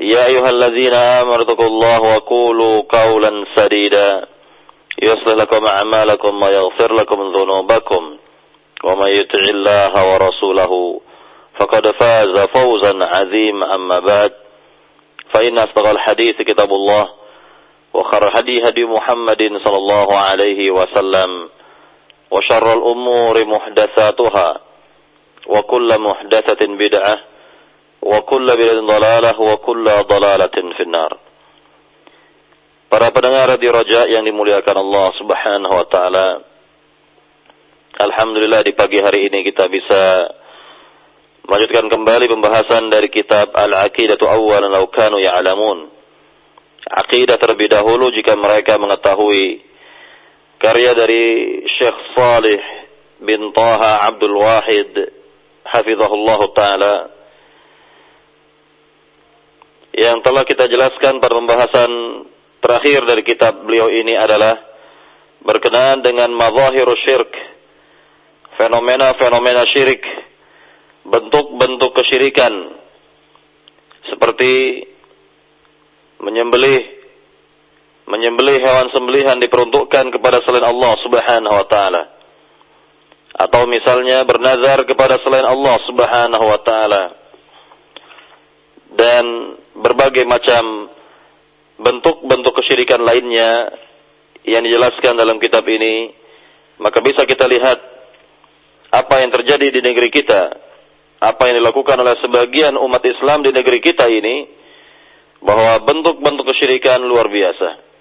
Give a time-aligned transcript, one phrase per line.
[0.00, 4.26] يا أيها الذين آمنوا اتقوا الله وقولوا قولا سديدا.
[5.02, 8.16] يصلح لكم أعمالكم ويغفر لكم ذنوبكم.
[8.84, 11.00] ومن يطع الله ورسوله
[11.58, 13.74] فقد فاز فوزا عظيما.
[13.74, 14.32] أما بعد
[15.34, 17.08] فإن أصدق الحديث كتاب الله
[17.94, 21.48] وخر الهدي هدي محمد صلى الله عليه وسلم
[22.30, 24.60] وشر الأمور محدثاتها
[25.46, 27.16] وكل محدثة بدعة
[28.01, 31.13] وكل بدعة ضلالة وكل ضلالة في النار
[32.87, 36.39] Para pendengar di Raja yang dimuliakan Allah Subhanahu wa taala.
[37.99, 40.31] Alhamdulillah di pagi hari ini kita bisa
[41.43, 45.91] melanjutkan kembali pembahasan dari kitab Al-Aqidatu Awwalan Law Kanu Ya'lamun.
[46.87, 49.67] Aqidah terlebih dahulu jika mereka mengetahui
[50.55, 51.23] karya dari
[51.67, 52.61] Syekh Salih
[53.19, 54.95] bin Taha Abdul Wahid
[55.67, 56.93] hafizahullah taala
[59.92, 61.90] yang telah kita jelaskan pada pembahasan
[62.64, 64.56] terakhir dari kitab beliau ini adalah
[65.42, 67.30] berkenaan dengan mazahirus syirk
[68.56, 70.00] fenomena-fenomena syirik
[71.02, 72.78] bentuk-bentuk kesyirikan
[74.06, 74.86] seperti
[76.22, 77.02] menyembelih
[78.06, 82.02] menyembelih hewan sembelihan diperuntukkan kepada selain Allah Subhanahu wa taala.
[83.32, 87.02] Atau misalnya bernazar kepada selain Allah Subhanahu wa taala.
[88.92, 89.24] Dan
[89.76, 90.92] berbagai macam
[91.80, 93.72] bentuk-bentuk kesyirikan lainnya
[94.44, 96.12] yang dijelaskan dalam kitab ini
[96.82, 97.78] maka bisa kita lihat
[98.92, 100.42] apa yang terjadi di negeri kita
[101.22, 104.60] apa yang dilakukan oleh sebagian umat Islam di negeri kita ini
[105.42, 107.92] bahwa bentuk-bentuk kesyirikan luar biasa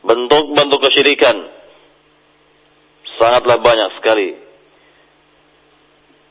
[0.00, 1.36] bentuk-bentuk kesyirikan
[3.20, 4.28] sangatlah banyak sekali.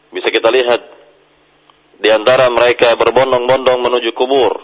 [0.09, 0.81] Bisa kita lihat
[1.99, 4.55] di antara mereka berbondong-bondong menuju kubur,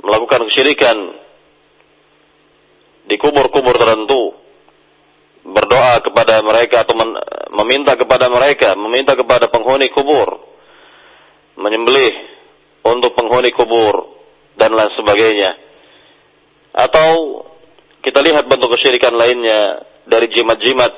[0.00, 0.96] melakukan kesyirikan
[3.08, 4.32] di kubur-kubur tertentu,
[5.44, 6.96] berdoa kepada mereka atau
[7.52, 10.40] meminta kepada mereka, meminta kepada penghuni kubur,
[11.60, 12.16] menyembelih
[12.88, 14.08] untuk penghuni kubur
[14.56, 15.52] dan lain sebagainya.
[16.72, 17.44] Atau
[18.00, 20.92] kita lihat bentuk kesyirikan lainnya dari jimat-jimat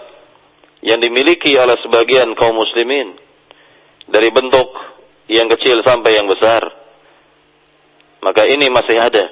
[0.87, 3.30] yang dimiliki oleh sebagian kaum muslimin
[4.10, 4.69] dari bentuk
[5.31, 6.60] yang kecil sampai yang besar.
[8.21, 9.25] Maka ini masih ada.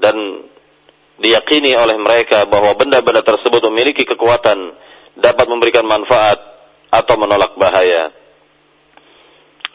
[0.00, 0.16] Dan
[1.20, 4.58] diyakini oleh mereka bahwa benda-benda tersebut memiliki kekuatan
[5.20, 6.40] dapat memberikan manfaat
[6.90, 8.10] atau menolak bahaya.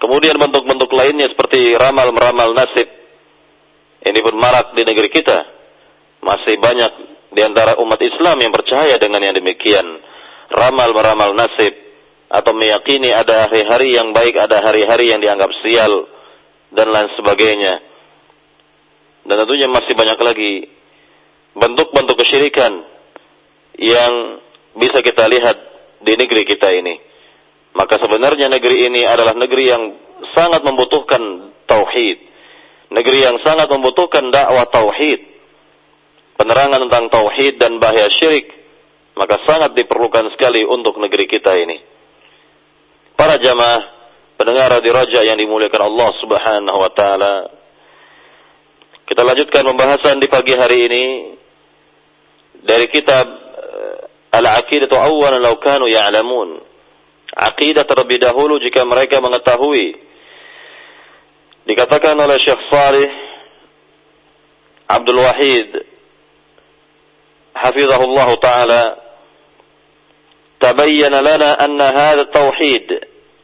[0.01, 2.89] Kemudian bentuk-bentuk lainnya seperti ramal-meramal nasib.
[4.05, 5.37] Ini pun marak di negeri kita.
[6.25, 6.91] Masih banyak
[7.31, 9.85] di antara umat Islam yang percaya dengan yang demikian.
[10.51, 11.84] Ramal-meramal nasib
[12.35, 16.07] atau meyakini ada hari-hari yang baik, ada hari-hari yang dianggap sial
[16.75, 17.79] dan lain sebagainya.
[19.25, 20.53] Dan tentunya masih banyak lagi
[21.55, 22.83] bentuk-bentuk kesyirikan
[23.79, 24.43] yang
[24.75, 25.57] bisa kita lihat
[26.03, 26.99] di negeri kita ini.
[27.75, 29.83] Maka sebenarnya negeri ini adalah negeri yang
[30.35, 32.17] sangat membutuhkan tauhid.
[32.91, 35.35] Negeri yang sangat membutuhkan dakwah tauhid
[36.35, 38.51] penerangan tentang tauhid dan bahaya syirik,
[39.15, 41.94] maka sangat diperlukan sekali untuk negeri kita ini
[43.15, 43.81] para jamaah
[44.35, 47.33] pendengar di Raja yang dimuliakan Allah Subhanahu wa taala.
[49.05, 51.03] Kita lanjutkan pembahasan di pagi hari ini
[52.61, 56.61] dari kitab eh, Al-Aqidatu Awwalan Law Kanu Ya'lamun.
[57.35, 59.99] Aqidah terlebih dahulu jika mereka mengetahui.
[61.65, 63.09] Dikatakan oleh Syekh Salih
[64.85, 65.69] Abdul Wahid
[67.55, 68.81] hafizahullah taala
[70.64, 72.86] تبين لنا أن هذا التوحيد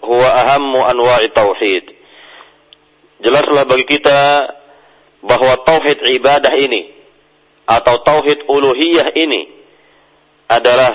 [0.05, 1.97] هو أهم أنواع التوحيد
[3.17, 4.21] jelaslah bagi kita
[5.25, 6.93] bahwa tauhid ibadah ini
[7.65, 9.49] atau tauhid uluhiyah ini
[10.53, 10.93] adalah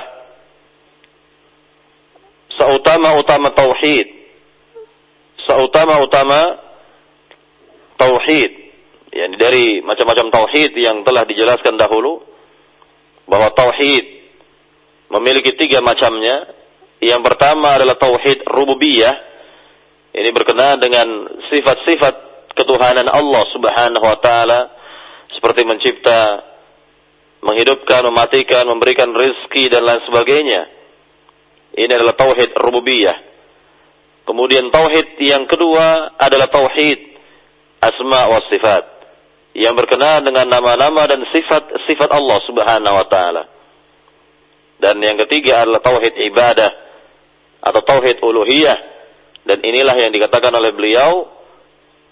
[2.56, 4.08] seutama-utama tauhid
[5.50, 6.62] seutama-utama
[7.98, 8.52] tauhid
[9.12, 12.22] yani dari macam-macam tauhid yang telah dijelaskan dahulu
[13.26, 14.06] bahwa tauhid
[15.13, 16.51] memiliki tiga macamnya
[16.99, 19.15] yang pertama adalah tauhid rububiyah
[20.17, 21.05] ini berkenaan dengan
[21.53, 22.15] sifat-sifat
[22.57, 24.73] ketuhanan Allah Subhanahu wa taala
[25.37, 26.41] seperti mencipta,
[27.45, 30.63] menghidupkan, mematikan, memberikan rezeki dan lain sebagainya.
[31.77, 33.17] Ini adalah tauhid rububiyah.
[34.25, 36.99] Kemudian tauhid yang kedua adalah tauhid
[37.85, 38.85] asma wa sifat
[39.53, 43.43] yang berkenaan dengan nama-nama dan sifat-sifat Allah Subhanahu wa taala.
[44.77, 46.71] Dan yang ketiga adalah tauhid ibadah
[47.65, 48.79] atau tauhid uluhiyah
[49.47, 51.27] dan inilah yang dikatakan oleh beliau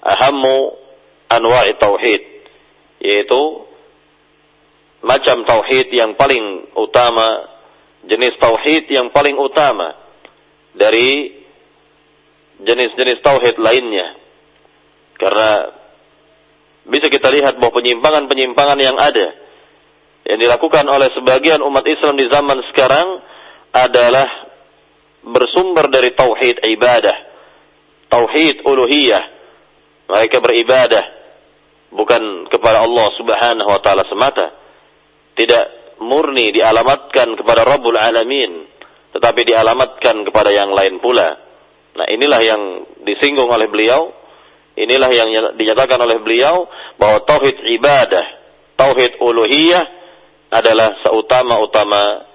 [0.00, 0.56] ahammu
[1.28, 2.22] anwa'i tauhid
[3.04, 3.42] yaitu
[5.04, 7.52] macam tauhid yang paling utama
[8.08, 9.96] jenis tauhid yang paling utama
[10.72, 11.40] dari
[12.60, 14.16] jenis-jenis tauhid lainnya.
[15.20, 15.50] Karena
[16.84, 19.43] bisa kita lihat bahwa penyimpangan-penyimpangan yang ada
[20.24, 23.20] yang dilakukan oleh sebagian umat Islam di zaman sekarang
[23.76, 24.28] adalah
[25.20, 27.16] bersumber dari tauhid ibadah,
[28.08, 29.24] tauhid uluhiyah.
[30.04, 31.04] Mereka beribadah
[31.92, 34.46] bukan kepada Allah Subhanahu wa taala semata.
[35.36, 38.64] Tidak murni dialamatkan kepada Rabbul Alamin,
[39.12, 41.36] tetapi dialamatkan kepada yang lain pula.
[41.94, 42.62] Nah, inilah yang
[43.04, 44.08] disinggung oleh beliau,
[44.78, 45.28] inilah yang
[45.58, 46.64] dinyatakan oleh beliau
[46.96, 48.24] bahwa tauhid ibadah,
[48.78, 50.03] tauhid uluhiyah
[50.53, 52.25] adalah seutama-utama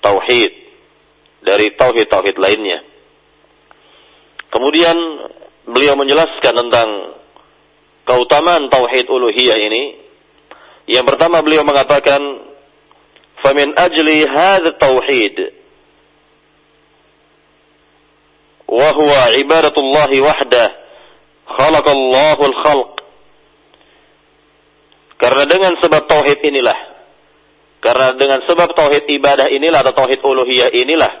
[0.00, 0.52] tauhid
[1.44, 2.80] dari tauhid-tauhid lainnya.
[4.48, 4.96] Kemudian
[5.68, 6.88] beliau menjelaskan tentang
[8.08, 9.84] keutamaan tauhid uluhiyah ini.
[10.88, 12.20] Yang pertama beliau mengatakan,
[13.44, 15.58] "Famin ajli hadha tauhid"
[18.68, 20.66] وهو عبادة الله وحده
[21.48, 22.90] خلق الله الخلق
[25.18, 26.76] karena dengan sebab tauhid inilah
[27.83, 31.11] karena dengan sebab tauhid ibadah inilah atau tauhid uluhiyah inilah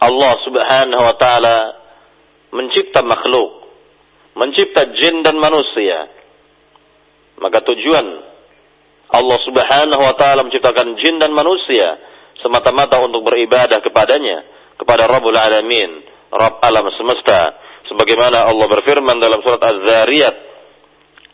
[0.00, 1.56] Allah Subhanahu wa taala
[2.54, 3.66] mencipta makhluk
[4.38, 6.08] mencipta jin dan manusia
[7.42, 8.06] maka tujuan
[9.10, 11.98] Allah Subhanahu wa taala menciptakan jin dan manusia
[12.38, 14.46] semata-mata untuk beribadah kepadanya
[14.78, 17.58] kepada Rabbul Alamin Rabb alam semesta.
[17.90, 20.36] Sebagaimana Allah berfirman dalam surat Az-Zariyat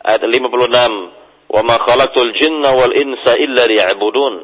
[0.09, 1.16] ayat 56,
[1.50, 4.34] "Wa ma khalaqtul jinna wal insa illa liya'budun."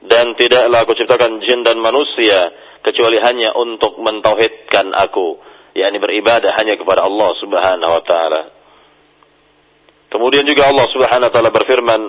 [0.00, 2.48] Dan tidaklah aku ciptakan jin dan manusia
[2.80, 5.36] kecuali hanya untuk mentauhidkan aku,
[5.76, 8.42] yakni beribadah hanya kepada Allah Subhanahu wa taala.
[10.08, 12.02] Kemudian juga Allah Subhanahu wa taala berfirman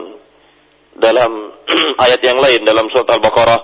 [0.95, 1.31] dalam
[2.05, 3.59] ayat yang lain dalam surat Al-Baqarah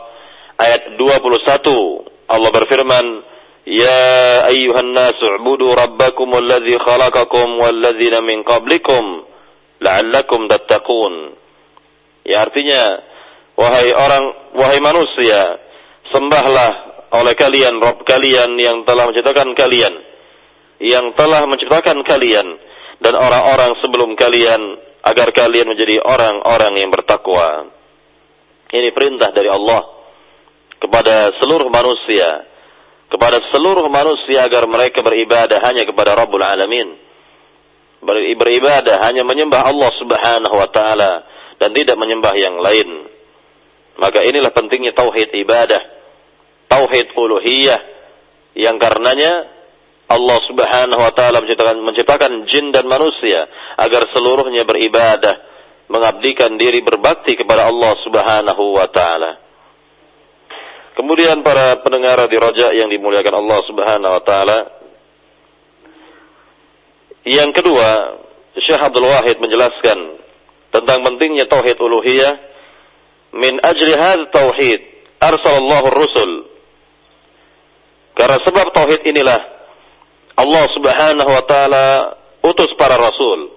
[0.60, 3.06] ayat 21 Allah berfirman
[3.68, 9.04] يا أيها الناس اعبدوا ربكم الذي خلقكم والذين من قبلكم
[9.82, 11.14] la'allakum tattaqun.
[12.23, 13.02] Ya artinya
[13.58, 14.25] wahai orang
[14.55, 15.58] wahai manusia
[16.14, 16.73] sembahlah
[17.12, 19.94] oleh kalian Rob kalian yang telah menciptakan kalian
[20.82, 22.46] yang telah menciptakan kalian
[23.02, 24.61] dan orang-orang sebelum kalian
[25.02, 27.75] agar kalian menjadi orang-orang yang bertakwa.
[28.73, 29.83] Ini perintah dari Allah
[30.78, 32.50] kepada seluruh manusia
[33.12, 36.97] kepada seluruh manusia agar mereka beribadah hanya kepada Rabbul Alamin
[38.02, 41.23] Beribadah hanya menyembah Allah Subhanahu wa taala
[41.62, 43.06] dan tidak menyembah yang lain.
[44.02, 45.78] Maka inilah pentingnya tauhid ibadah,
[46.66, 47.80] tauhid uluhiyah
[48.59, 49.47] yang karenanya
[50.11, 53.47] Allah Subhanahu wa taala menciptakan menciptakan jin dan manusia
[53.78, 55.38] agar seluruhnya beribadah,
[55.87, 59.38] mengabdikan diri berbakti kepada Allah Subhanahu wa taala.
[60.92, 64.59] Kemudian para pendengar di Roja yang dimuliakan Allah Subhanahu wa taala.
[67.23, 68.19] Yang kedua,
[68.59, 69.99] Syekh Abdul Wahid menjelaskan
[70.75, 72.35] tentang pentingnya tauhid uluhiyah.
[73.33, 74.81] Min ajli hadzal tauhid
[75.23, 76.31] arsalallahu rusul.
[78.12, 79.41] Karena sebab tauhid inilah
[80.37, 81.87] Allah Subhanahu wa taala
[82.45, 83.57] utus para rasul.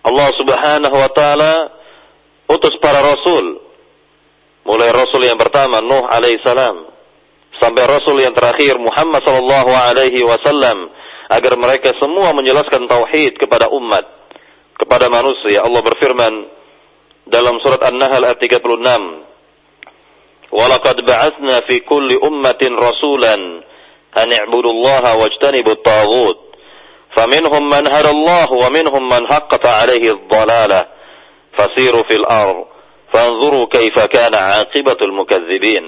[0.00, 1.52] Allah Subhanahu wa taala
[2.48, 3.62] utus para rasul
[4.62, 6.94] Mulai Rasul yang pertama Nuh alaihissalam
[7.58, 10.90] sampai Rasul yang terakhir Muhammad sallallahu alaihi wasallam
[11.32, 14.04] agar mereka semua menjelaskan tauhid kepada umat,
[14.76, 15.64] kepada manusia.
[15.64, 16.34] Allah berfirman
[17.28, 18.60] dalam surat An-Nahl ayat 36.
[20.52, 23.64] Walaqad ba'atsna fi kulli ummatin rasulan
[24.12, 26.38] an i'budu Allah wajtanibu at-taghut.
[27.16, 30.84] Allah wa minhum man haqqat 'alaihi ad-dhalalah.
[31.56, 32.72] Fasiru fil ardh
[33.12, 35.84] fanzuru kaifa kana aqibatul mukadzibin.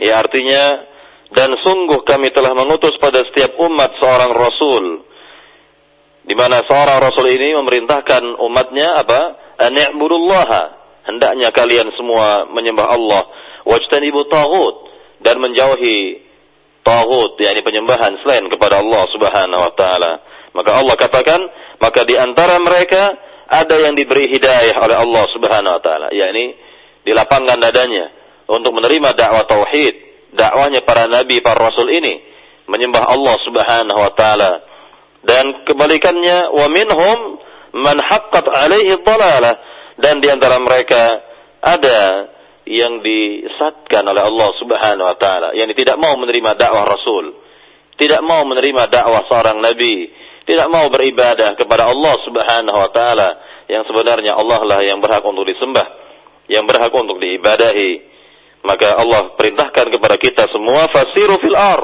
[0.00, 0.89] Ya artinya
[1.30, 4.84] dan sungguh kami telah mengutus pada setiap umat seorang rasul
[6.26, 9.20] di mana seorang rasul ini memerintahkan umatnya apa?
[9.60, 10.78] Ani'budullaha.
[11.10, 13.22] Hendaknya kalian semua menyembah Allah
[13.64, 14.74] wajtanibu taghut
[15.24, 16.22] dan menjauhi
[16.84, 20.12] taghut yakni penyembahan selain kepada Allah Subhanahu wa taala.
[20.50, 21.40] Maka Allah katakan,
[21.78, 23.14] maka di antara mereka
[23.50, 26.58] ada yang diberi hidayah oleh Allah Subhanahu wa taala, yakni
[27.06, 28.06] dilapangkan dadanya
[28.50, 29.94] untuk menerima dakwah tauhid,
[30.34, 32.20] dakwahnya para nabi, para rasul ini
[32.70, 34.52] menyembah Allah Subhanahu wa taala.
[35.20, 37.18] Dan kebalikannya wa minhum
[37.76, 39.54] man haqqat alaihi dhalalah
[40.00, 41.20] dan di antara mereka
[41.60, 42.00] ada
[42.64, 47.36] yang disatkan oleh Allah Subhanahu wa taala, yang tidak mau menerima dakwah Rasul,
[48.00, 50.08] tidak mau menerima dakwah seorang nabi,
[50.48, 53.28] tidak mau beribadah kepada Allah Subhanahu wa taala.
[53.70, 55.86] Yang sebenarnya Allah lah yang berhak untuk disembah,
[56.50, 58.09] yang berhak untuk diibadahi.
[58.60, 61.80] Maka Allah perintahkan kepada kita semua fasiru fil ar.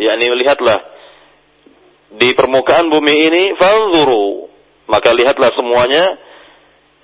[0.00, 0.80] yakni lihatlah
[2.16, 4.48] di permukaan bumi ini fanzuru.
[4.88, 6.16] Maka lihatlah semuanya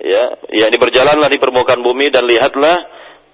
[0.01, 2.77] ya yakni berjalanlah di permukaan bumi dan lihatlah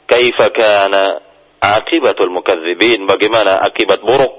[0.10, 1.22] kaifa kana
[1.62, 4.34] akibatul mukadzibin bagaimana akibat buruk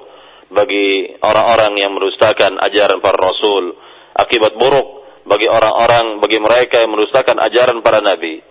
[0.51, 3.75] bagi orang-orang yang mendustakan ajaran para rasul
[4.15, 4.87] akibat buruk
[5.27, 8.43] bagi orang-orang bagi mereka yang mendustakan ajaran para nabi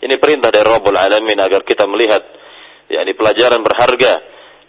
[0.00, 2.24] ini perintah dari Rabbul Alamin agar kita melihat
[2.88, 4.12] yakni pelajaran berharga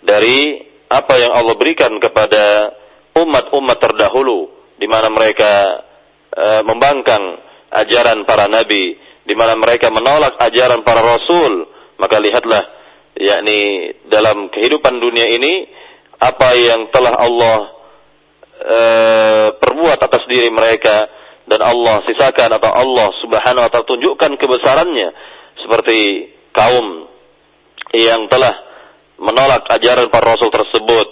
[0.04, 0.60] dari
[0.92, 2.76] apa yang Allah berikan kepada
[3.16, 5.52] umat-umat terdahulu di mana mereka
[6.36, 7.24] e, membangkang
[7.72, 12.64] ajaran para nabi, di mana mereka menolak ajaran para rasul, maka lihatlah
[13.16, 15.70] yakni dalam kehidupan dunia ini
[16.20, 17.60] apa yang telah Allah
[18.60, 18.80] e,
[19.64, 25.10] perbuat atas diri mereka dan Allah sisakan atau Allah Subhanahu wa taala tunjukkan kebesarannya
[25.62, 27.08] seperti kaum
[27.92, 28.56] yang telah
[29.22, 31.08] menolak ajaran para rasul tersebut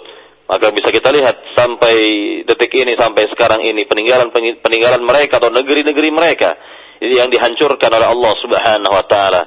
[0.50, 1.94] maka bisa kita lihat sampai
[2.42, 6.58] detik ini sampai sekarang ini peninggalan peninggalan mereka atau negeri-negeri mereka
[6.98, 9.42] yang dihancurkan oleh Allah Subhanahu wa taala.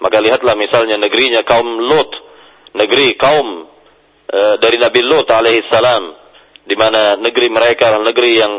[0.00, 2.10] Maka lihatlah misalnya negerinya kaum Lut,
[2.74, 3.70] negeri kaum
[4.24, 6.16] e, dari Nabi Lut alaihi salam
[6.64, 8.52] di mana negeri mereka negeri yang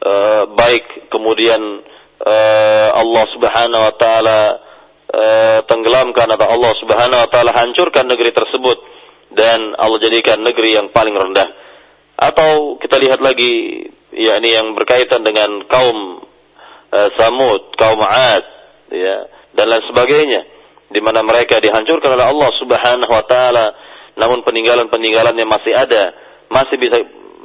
[0.00, 0.14] e,
[0.56, 1.60] baik kemudian
[2.20, 2.36] e,
[2.92, 4.40] Allah Subhanahu wa taala
[5.08, 5.24] e,
[5.68, 8.78] tenggelamkan atau Allah Subhanahu wa taala hancurkan negeri tersebut
[9.36, 11.48] dan Allah jadikan negeri yang paling rendah.
[12.16, 13.84] Atau kita lihat lagi
[14.16, 16.24] yakni yang berkaitan dengan kaum
[16.88, 18.44] uh, Samud, kaum Ad,
[18.88, 20.40] ya, dan lain sebagainya
[20.88, 23.66] di mana mereka dihancurkan oleh Allah Subhanahu wa taala
[24.16, 26.16] namun peninggalan-peninggalannya masih ada,
[26.48, 26.96] masih bisa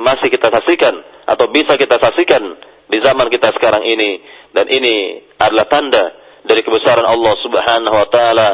[0.01, 0.93] masih kita saksikan
[1.29, 2.43] atau bisa kita saksikan
[2.91, 4.19] di zaman kita sekarang ini
[4.51, 6.03] dan ini adalah tanda
[6.43, 8.49] dari kebesaran Allah Subhanahu wa taala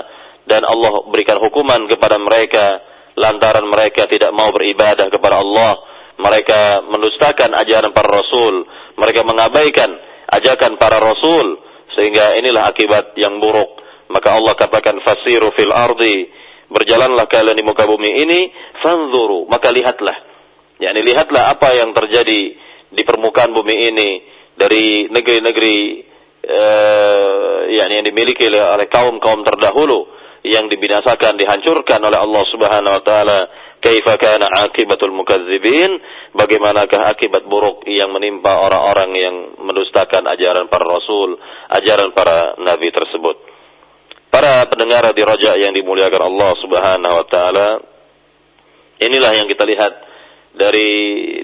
[0.46, 2.88] dan Allah berikan hukuman kepada mereka
[3.18, 5.74] lantaran mereka tidak mau beribadah kepada Allah,
[6.22, 8.64] mereka mendustakan ajaran para rasul,
[8.96, 9.90] mereka mengabaikan
[10.38, 11.58] ajakan para rasul,
[11.98, 13.82] sehingga inilah akibat yang buruk.
[14.08, 16.30] Maka Allah katakan fasiru fil ardi,
[16.70, 18.40] berjalanlah kalian di muka bumi ini,
[18.86, 20.16] fanzuru, maka lihatlah.
[20.78, 22.42] Yakni lihatlah apa yang terjadi
[22.88, 24.10] di permukaan bumi ini
[24.58, 25.78] dari negeri-negeri
[26.48, 30.18] uh, yakni yang dimiliki oleh kaum-kaum terdahulu
[30.48, 33.40] yang dibinasakan, dihancurkan oleh Allah Subhanahu wa taala.
[33.78, 36.02] Kaifa kana akibatul mukadzibin?
[36.34, 41.38] Bagaimanakah akibat buruk yang menimpa orang-orang yang mendustakan ajaran para rasul,
[41.78, 43.38] ajaran para nabi tersebut?
[44.34, 47.70] Para pendengar di Raja yang dimuliakan Allah Subhanahu wa taala,
[48.98, 49.94] inilah yang kita lihat
[50.58, 50.90] dari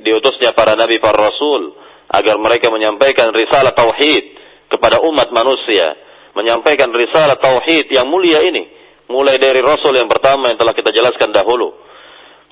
[0.01, 1.77] diutusnya para nabi para rasul
[2.10, 4.24] agar mereka menyampaikan risalah tauhid
[4.70, 5.93] kepada umat manusia,
[6.34, 8.74] menyampaikan risalah tauhid yang mulia ini
[9.13, 11.70] mulai dari Rasul yang pertama yang telah kita jelaskan dahulu.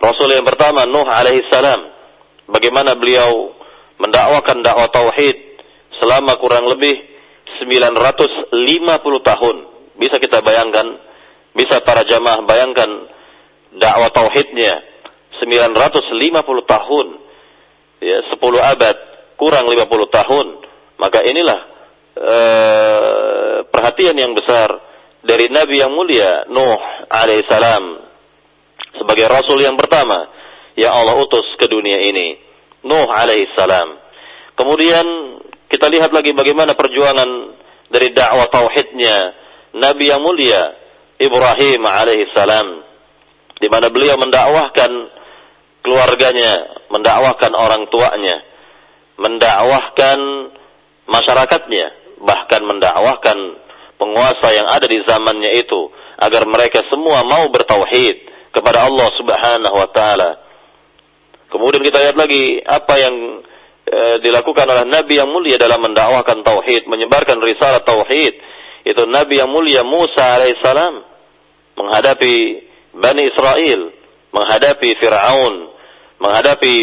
[0.02, 1.90] Rasul yang pertama Nuh alaihi salam.
[2.52, 3.54] Bagaimana beliau
[4.02, 5.38] mendakwakan dakwah tauhid
[6.02, 6.94] selama kurang lebih
[7.62, 8.54] 950
[9.22, 9.56] tahun.
[10.02, 10.86] Bisa kita bayangkan,
[11.54, 12.90] bisa para jamaah bayangkan
[13.78, 14.91] dakwah tauhidnya
[15.42, 17.08] 950 tahun.
[18.02, 18.98] Ya, 10 abad
[19.38, 19.82] kurang 50
[20.14, 20.48] tahun.
[21.02, 21.60] Maka inilah
[22.18, 24.70] uh, perhatian yang besar
[25.26, 27.84] dari Nabi yang mulia Nuh alaihissalam
[29.02, 30.30] sebagai Rasul yang pertama
[30.78, 32.38] yang Allah utus ke dunia ini.
[32.86, 33.98] Nuh alaihissalam.
[34.58, 35.06] Kemudian
[35.72, 37.30] kita lihat lagi bagaimana perjuangan
[37.90, 39.16] dari dakwah tauhidnya
[39.78, 40.76] Nabi yang mulia
[41.22, 42.68] Ibrahim alaihissalam
[43.62, 44.92] di mana beliau mendakwahkan
[45.82, 48.38] keluarganya, mendakwahkan orang tuanya,
[49.18, 50.20] mendakwahkan
[51.10, 51.86] masyarakatnya,
[52.22, 53.38] bahkan mendakwahkan
[54.02, 59.90] penguasa yang ada di zamannya itu agar mereka semua mau bertauhid kepada Allah Subhanahu wa
[59.90, 60.30] taala.
[61.50, 63.16] Kemudian kita lihat lagi apa yang
[63.84, 68.34] e, dilakukan oleh Nabi yang mulia dalam mendakwahkan tauhid, menyebarkan risalah tauhid.
[68.88, 70.94] Itu Nabi yang mulia Musa alaihissalam
[71.76, 72.36] menghadapi
[72.96, 73.82] Bani Israel,
[74.32, 75.56] menghadapi Fir'aun,
[76.20, 76.76] menghadapi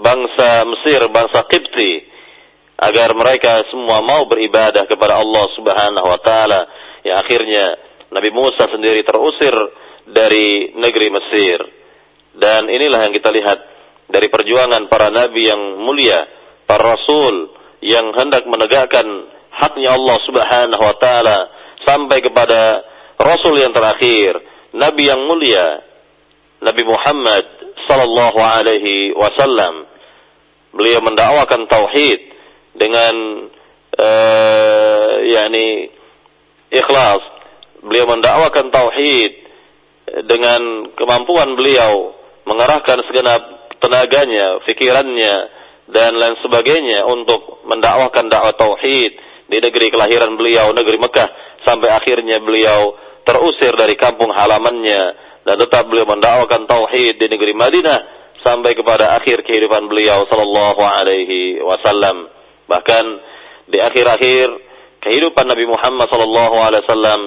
[0.00, 1.92] bangsa Mesir, bangsa Qibti,
[2.78, 6.60] agar mereka semua mau beribadah kepada Allah Subhanahu wa taala.
[7.02, 7.74] Ya akhirnya
[8.14, 9.54] Nabi Musa sendiri terusir
[10.08, 11.58] dari negeri Mesir.
[12.38, 13.58] Dan inilah yang kita lihat
[14.06, 16.22] dari perjuangan para nabi yang mulia,
[16.64, 17.50] para rasul
[17.82, 19.04] yang hendak menegakkan
[19.50, 21.38] haknya Allah Subhanahu wa taala
[21.82, 22.78] sampai kepada
[23.18, 24.38] rasul yang terakhir,
[24.70, 25.66] nabi yang mulia,
[26.58, 27.44] Nabi Muhammad
[27.86, 29.86] sallallahu alaihi wasallam.
[30.74, 32.20] Beliau mendakwakan tauhid
[32.76, 33.14] dengan
[33.96, 35.90] uh, yakni
[36.70, 37.22] ikhlas.
[37.82, 39.32] Beliau mendakwakan tauhid
[40.26, 42.16] dengan kemampuan beliau
[42.48, 43.42] mengarahkan segenap
[43.78, 45.34] tenaganya, pikirannya
[45.88, 49.12] dan lain sebagainya untuk mendakwahkan dakwah tauhid
[49.48, 51.28] di negeri kelahiran beliau, negeri Mekah
[51.64, 57.98] sampai akhirnya beliau terusir dari kampung halamannya dan tetap beliau mendakwakan tauhid di negeri Madinah
[58.44, 62.28] sampai kepada akhir kehidupan beliau sallallahu alaihi wasallam.
[62.68, 63.04] Bahkan
[63.72, 64.46] di akhir-akhir
[65.08, 67.20] kehidupan Nabi Muhammad sallallahu alaihi wasallam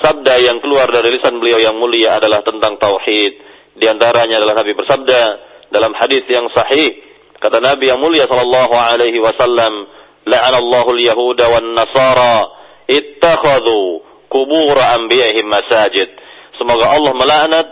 [0.00, 3.36] sabda yang keluar dari lisan beliau yang mulia adalah tentang tauhid.
[3.76, 5.20] Di antaranya adalah Nabi bersabda
[5.68, 7.04] dalam hadis yang sahih
[7.36, 9.84] kata Nabi yang mulia sallallahu alaihi wasallam
[10.24, 12.48] la'anallahu al-yahuda wan nasara
[12.88, 14.00] ittakhadhu
[14.32, 16.08] kubur anbiya'ihim masajid.
[16.56, 17.66] Semoga Allah melaknat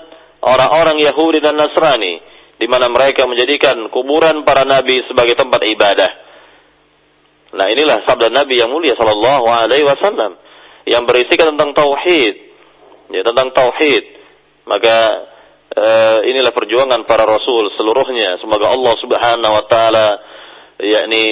[0.44, 2.20] orang-orang Yahudi dan Nasrani
[2.60, 6.10] di mana mereka menjadikan kuburan para nabi sebagai tempat ibadah.
[7.54, 10.34] Nah, inilah sabda Nabi yang mulia sallallahu alaihi wasallam
[10.90, 12.34] yang berisikan tentang tauhid.
[13.14, 14.04] Ya, tentang tauhid.
[14.66, 14.97] Maka
[15.70, 18.42] uh, inilah perjuangan para rasul seluruhnya.
[18.42, 20.08] Semoga Allah Subhanahu wa taala
[20.82, 21.25] yakni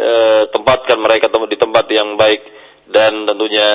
[0.00, 2.40] uh, tempatkan mereka di tempat yang baik
[2.88, 3.68] dan tentunya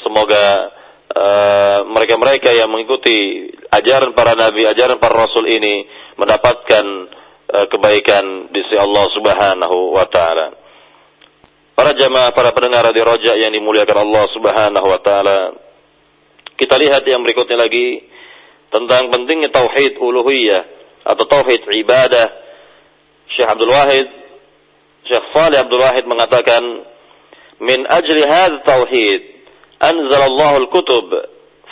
[0.00, 0.81] semoga eh,
[1.12, 5.84] Eh, mereka-mereka uh, yang mengikuti ajaran para nabi, ajaran para rasul ini
[6.16, 6.84] mendapatkan
[7.52, 10.56] uh, kebaikan di sisi Allah Subhanahu wa taala.
[11.76, 15.38] Para jamaah, para pendengar di rojak yang dimuliakan Allah Subhanahu wa taala.
[16.56, 18.08] Kita lihat yang berikutnya lagi
[18.72, 20.64] tentang pentingnya tauhid uluhiyah
[21.12, 22.28] atau tauhid ibadah.
[23.36, 24.08] Syekh Abdul Wahid
[25.04, 26.62] Syekh Fali Abdul Wahid mengatakan
[27.60, 29.31] min ajli hadz tauhid
[29.82, 31.06] anzalallahu الله الكتب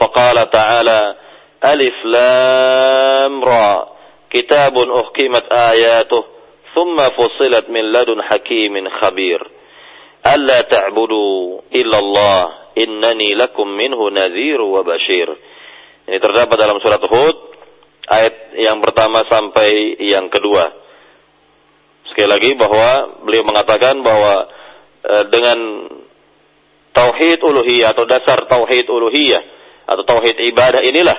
[0.00, 1.00] Faqala ta'ala,
[1.60, 3.68] alif lam ra.
[4.32, 6.24] Kitabun uhkimat ayatuh.
[6.72, 9.44] Thumma fusilat min ladun hakimin khabir.
[10.24, 12.72] Alla ta'budu illallah.
[12.80, 14.80] Innani lakum minhu nadhiru wa.
[16.08, 17.36] Ini terdapat dalam surat Hud.
[18.08, 20.64] Ayat yang pertama sampai yang kedua.
[22.08, 24.48] Sekali lagi bahwa beliau mengatakan bahwa
[25.04, 25.58] eh, dengan
[26.92, 29.42] tauhid uluhiyah atau dasar tauhid uluhiyah
[29.86, 31.16] atau tauhid ibadah inilah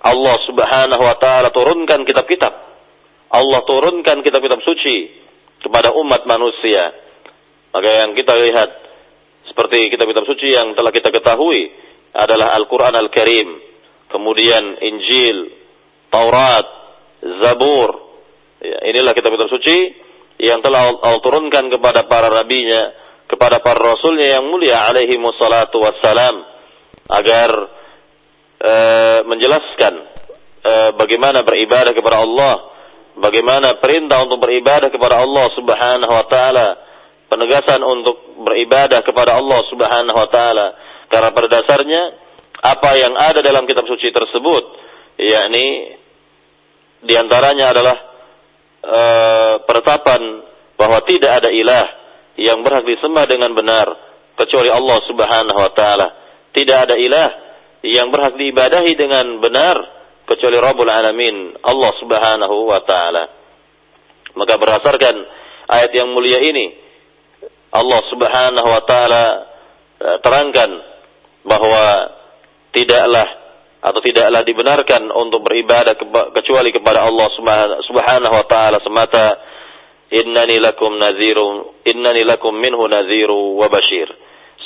[0.00, 2.52] Allah Subhanahu wa taala turunkan kitab-kitab.
[3.30, 5.12] Allah turunkan kitab-kitab suci
[5.60, 6.88] kepada umat manusia.
[7.70, 8.70] Maka yang kita lihat
[9.46, 11.70] seperti kitab-kitab suci yang telah kita ketahui
[12.10, 13.48] adalah Al-Qur'an Al-Karim,
[14.10, 15.54] kemudian Injil,
[16.10, 16.66] Taurat,
[17.22, 17.90] Zabur.
[18.60, 19.76] Ya, inilah kitab-kitab suci
[20.40, 22.88] yang telah Allah turunkan kepada para nabinya
[23.30, 26.42] kepada para rasulnya yang mulia alaihi wassalatu wassalam
[27.06, 27.50] agar
[28.58, 28.74] e,
[29.30, 29.94] menjelaskan
[30.66, 32.54] e, bagaimana beribadah kepada Allah,
[33.22, 36.68] bagaimana perintah untuk beribadah kepada Allah Subhanahu wa taala,
[37.30, 40.66] penegasan untuk beribadah kepada Allah Subhanahu wa taala.
[41.06, 42.02] Karena pada dasarnya
[42.60, 44.62] apa yang ada dalam kitab suci tersebut
[45.22, 45.96] yakni
[47.00, 47.96] di antaranya adalah
[48.82, 49.00] e,
[49.70, 50.20] pertapan
[50.74, 51.99] bahwa tidak ada ilah
[52.40, 53.86] yang berhak disembah dengan benar
[54.32, 56.08] kecuali Allah Subhanahu wa taala.
[56.50, 57.28] Tidak ada ilah
[57.84, 59.76] yang berhak diibadahi dengan benar
[60.24, 63.24] kecuali Rabbul Alamin, Allah Subhanahu wa taala.
[64.34, 65.14] Maka berdasarkan
[65.68, 66.72] ayat yang mulia ini
[67.70, 69.24] Allah Subhanahu wa taala
[70.00, 70.70] eh, terangkan
[71.44, 71.84] bahwa
[72.72, 73.26] tidaklah
[73.80, 75.96] atau tidaklah dibenarkan untuk beribadah
[76.36, 77.28] kecuali kepada Allah
[77.84, 79.49] Subhanahu wa taala semata
[80.10, 84.10] innani lakum nadhiru innani lakum minhu nadhiru wa bashir.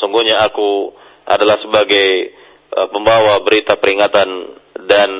[0.01, 0.93] Sungguhnya aku
[1.29, 2.35] adalah sebagai
[2.75, 4.29] uh, pembawa berita peringatan
[4.89, 5.11] dan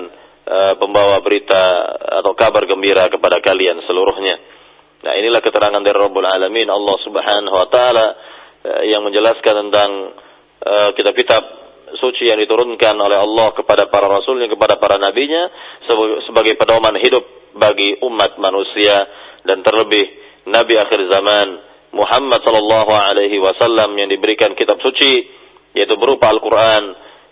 [0.49, 4.37] uh, pembawa berita atau kabar gembira kepada kalian seluruhnya.
[5.05, 8.07] Nah inilah keterangan dari Rabbul Alamin Allah Subhanahu wa taala
[8.65, 9.91] uh, yang menjelaskan tentang
[10.65, 15.47] uh, kitab-kitab suci yang diturunkan oleh Allah kepada para rasulnya kepada para nabinya
[16.27, 17.23] sebagai pedoman hidup
[17.55, 19.07] bagi umat manusia
[19.45, 20.05] dan terlebih
[20.49, 21.47] nabi akhir zaman
[21.95, 25.31] Muhammad sallallahu alaihi wasallam yang diberikan kitab suci
[25.79, 26.83] yaitu berupa Al-Qur'an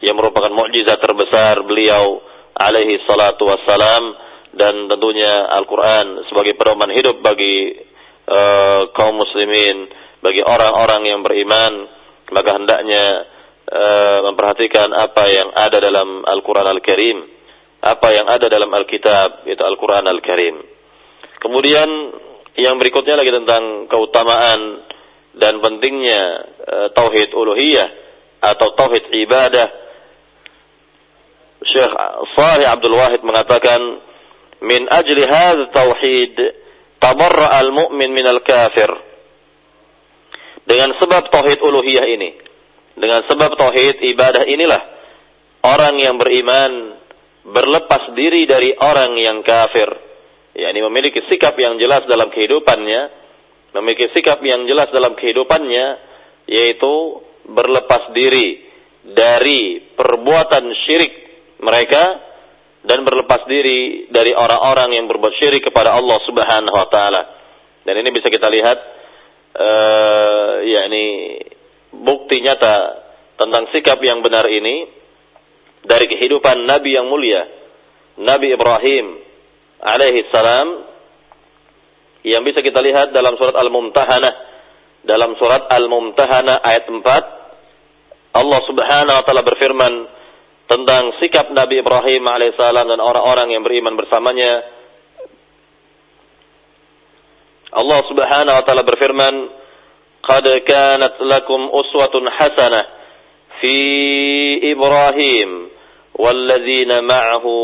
[0.02, 2.22] yang merupakan mukjizat terbesar beliau
[2.54, 4.14] alaihi salatu wassalam
[4.54, 7.74] dan tentunya Al-Qur'an sebagai pedoman hidup bagi
[8.28, 9.88] uh, kaum muslimin
[10.22, 11.88] bagi orang-orang yang beriman.
[12.32, 13.04] Maka hendaknya
[13.68, 17.18] uh, memperhatikan apa yang ada dalam Al-Qur'an Al-Karim.
[17.82, 20.62] Apa yang ada dalam Alkitab yaitu Al-Qur'an Al-Karim
[21.42, 21.88] kemudian
[22.54, 24.60] yang berikutnya lagi tentang keutamaan
[25.34, 26.22] dan pentingnya
[26.62, 27.88] uh, tauhid uluhiyah
[28.38, 29.68] atau tauhid ibadah.
[31.62, 31.92] Syekh
[32.34, 33.80] Salih Abdul Wahid mengatakan,
[34.62, 36.34] "Min ajli hadha tauhid
[36.98, 38.90] tabarra al-mu'min min al-kafir."
[40.62, 42.30] Dengan sebab tauhid uluhiyah ini,
[42.98, 44.82] dengan sebab tauhid ibadah inilah
[45.64, 47.00] orang yang beriman
[47.46, 50.11] berlepas diri dari orang yang kafir
[50.52, 53.00] yakni memiliki sikap yang jelas dalam kehidupannya,
[53.80, 55.86] memiliki sikap yang jelas dalam kehidupannya,
[56.48, 56.94] yaitu
[57.48, 58.68] berlepas diri
[59.02, 61.12] dari perbuatan syirik
[61.62, 62.04] mereka
[62.82, 67.22] dan berlepas diri dari orang-orang yang berbuat syirik kepada Allah Subhanahu wa taala.
[67.82, 68.78] Dan ini bisa kita lihat
[69.58, 71.38] uh, yakni
[71.90, 73.02] bukti nyata
[73.38, 74.86] tentang sikap yang benar ini
[75.82, 77.42] dari kehidupan nabi yang mulia,
[78.22, 79.31] Nabi Ibrahim
[79.82, 80.86] alaihi salam
[82.22, 84.34] yang bisa kita lihat dalam surat Al-Mumtahanah.
[85.02, 87.42] Dalam surat Al-Mumtahanah ayat 4
[88.32, 89.92] Allah Subhanahu wa taala berfirman
[90.70, 94.62] tentang sikap Nabi Ibrahim alaihissalam dan orang-orang yang beriman bersamanya.
[97.74, 99.34] Allah Subhanahu wa taala berfirman
[100.22, 102.84] qad kanat lakum uswatun hasanah
[103.58, 103.76] fi
[104.70, 105.68] Ibrahim
[106.14, 107.54] walladzina ma'ahu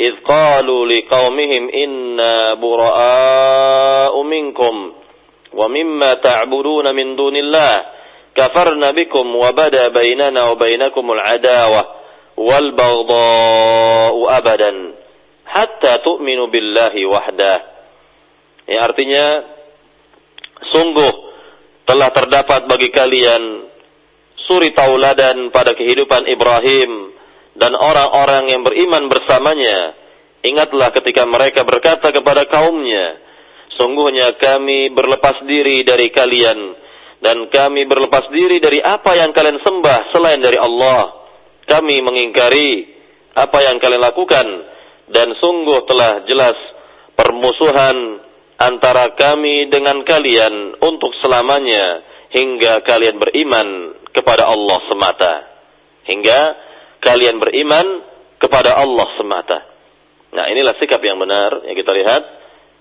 [0.00, 4.92] إذ قالوا لقومهم إنا براء منكم
[5.52, 7.82] ومما تعبدون من دون الله
[8.36, 11.84] كفرنا بكم وبدا بيننا وبينكم العداوة
[12.36, 14.72] والبغضاء أبدا
[15.46, 17.76] حتى تؤمنوا بالله وحده
[18.66, 19.46] ya artinya
[20.74, 21.12] sungguh
[21.86, 23.70] telah terdapat bagi kalian
[24.50, 27.09] suri tauladan pada kehidupan Ibrahim
[27.57, 29.97] dan orang-orang yang beriman bersamanya.
[30.41, 33.21] Ingatlah ketika mereka berkata kepada kaumnya,
[33.81, 36.59] Sungguhnya kami berlepas diri dari kalian,
[37.17, 41.25] dan kami berlepas diri dari apa yang kalian sembah selain dari Allah.
[41.65, 42.85] Kami mengingkari
[43.33, 44.47] apa yang kalian lakukan,
[45.09, 46.53] dan sungguh telah jelas
[47.15, 48.21] permusuhan
[48.59, 55.33] antara kami dengan kalian untuk selamanya hingga kalian beriman kepada Allah semata.
[56.05, 56.39] Hingga
[57.01, 57.85] kalian beriman
[58.37, 59.59] kepada Allah semata.
[60.31, 62.21] Nah, inilah sikap yang benar yang kita lihat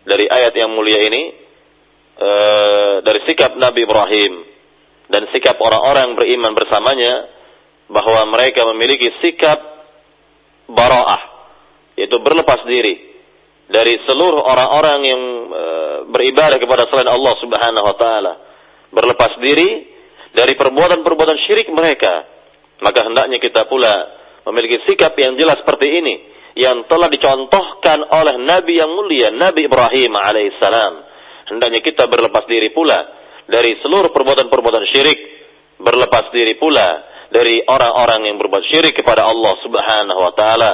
[0.06, 1.22] dari ayat yang mulia ini
[2.14, 2.30] e,
[3.02, 4.32] dari sikap Nabi Ibrahim
[5.10, 7.26] dan sikap orang-orang beriman bersamanya
[7.90, 9.58] bahwa mereka memiliki sikap
[10.70, 11.22] baraah
[11.98, 13.18] yaitu berlepas diri
[13.66, 15.64] dari seluruh orang-orang yang e,
[16.14, 18.32] beribadah kepada selain Allah Subhanahu wa taala
[18.94, 19.90] berlepas diri
[20.30, 22.29] dari perbuatan-perbuatan syirik mereka
[22.80, 26.14] maka hendaknya kita pula memiliki sikap yang jelas seperti ini
[26.58, 30.92] yang telah dicontohkan oleh Nabi yang mulia Nabi Ibrahim alaihissalam.
[31.54, 32.98] Hendaknya kita berlepas diri pula
[33.46, 35.18] dari seluruh perbuatan-perbuatan syirik,
[35.78, 40.72] berlepas diri pula dari orang-orang yang berbuat syirik kepada Allah Subhanahu wa taala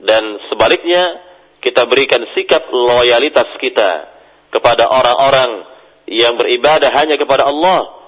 [0.00, 1.28] dan sebaliknya
[1.60, 4.08] kita berikan sikap loyalitas kita
[4.48, 5.68] kepada orang-orang
[6.08, 8.00] yang beribadah hanya kepada Allah.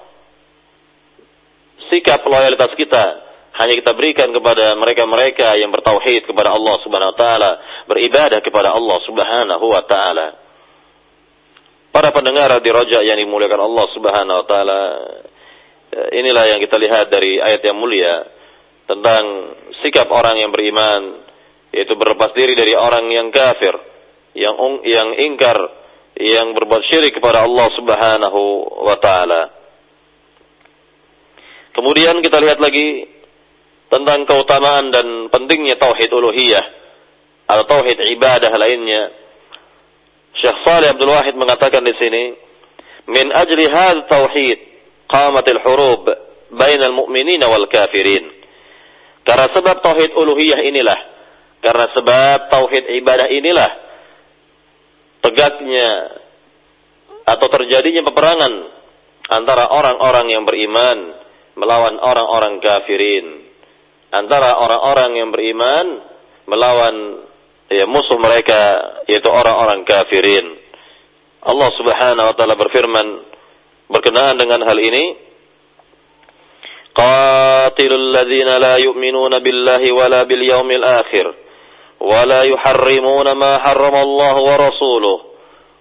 [1.93, 3.22] Sikap loyalitas kita
[3.53, 7.51] hanya kita berikan kepada mereka-mereka yang bertauhid kepada Allah Subhanahu wa taala,
[7.85, 10.27] beribadah kepada Allah Subhanahu wa taala.
[11.93, 14.79] Para pendengar di Raja yang dimuliakan Allah Subhanahu wa taala,
[15.93, 18.25] eh, inilah yang kita lihat dari ayat yang mulia
[18.89, 19.23] tentang
[19.85, 21.21] sikap orang yang beriman
[21.73, 23.73] yaitu berlepas diri dari orang yang kafir,
[24.33, 25.57] yang yang ingkar,
[26.17, 28.41] yang berbuat syirik kepada Allah Subhanahu
[28.81, 29.41] wa taala.
[31.73, 33.13] Kemudian kita lihat lagi
[33.93, 36.65] tentang keutamaan dan pentingnya tauhid uluhiyah
[37.45, 39.13] atau tauhid ibadah lainnya.
[40.33, 42.33] Syekh Saleh Abdul Wahid mengatakan di sini,
[43.05, 44.59] "Min ajli hadzal tauhid
[45.05, 46.09] qamatil hurub
[46.57, 48.33] bainal mu'minin wal kafirin."
[49.21, 50.99] Karena sebab tauhid uluhiyah inilah,
[51.61, 53.71] karena sebab tauhid ibadah inilah
[55.21, 56.17] tegaknya
[57.23, 58.53] atau terjadinya peperangan
[59.31, 61.13] antara orang-orang yang beriman
[61.53, 63.52] melawan orang-orang kafirin
[64.12, 65.86] Antara orang-orang yang beriman
[66.48, 66.96] melawan
[67.68, 70.46] ya, musuh mereka yaitu orang-orang kafirin.
[71.44, 73.06] Allah Subhanahu wa taala berfirman
[73.88, 75.28] berkenaan dengan hal ini
[76.98, 81.26] Qatilul ladzina la yu'minuna billahi wala bil yaumil akhir
[82.00, 85.18] ولا يحرمون ما حرم الله ورسوله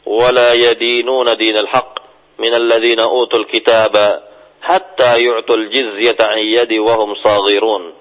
[0.06, 2.00] ولا يدينون دين الحق
[2.39, 4.23] من الذين أوتوا الكتاب
[4.62, 7.93] حتى يعطوا الجزية عن يد وهم صاغرون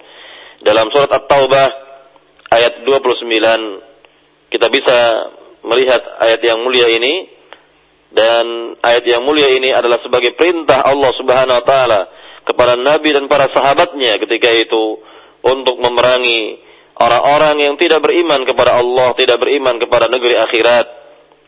[0.61, 1.67] dalam surat At-Taubah
[2.53, 3.91] ayat 29
[4.51, 4.97] kita bisa
[5.65, 7.39] melihat ayat yang mulia ini.
[8.11, 12.01] Dan ayat yang mulia ini adalah sebagai perintah Allah Subhanahu wa taala
[12.43, 14.99] kepada nabi dan para sahabatnya ketika itu
[15.39, 16.59] untuk memerangi
[16.99, 20.85] orang-orang yang tidak beriman kepada Allah, tidak beriman kepada negeri akhirat,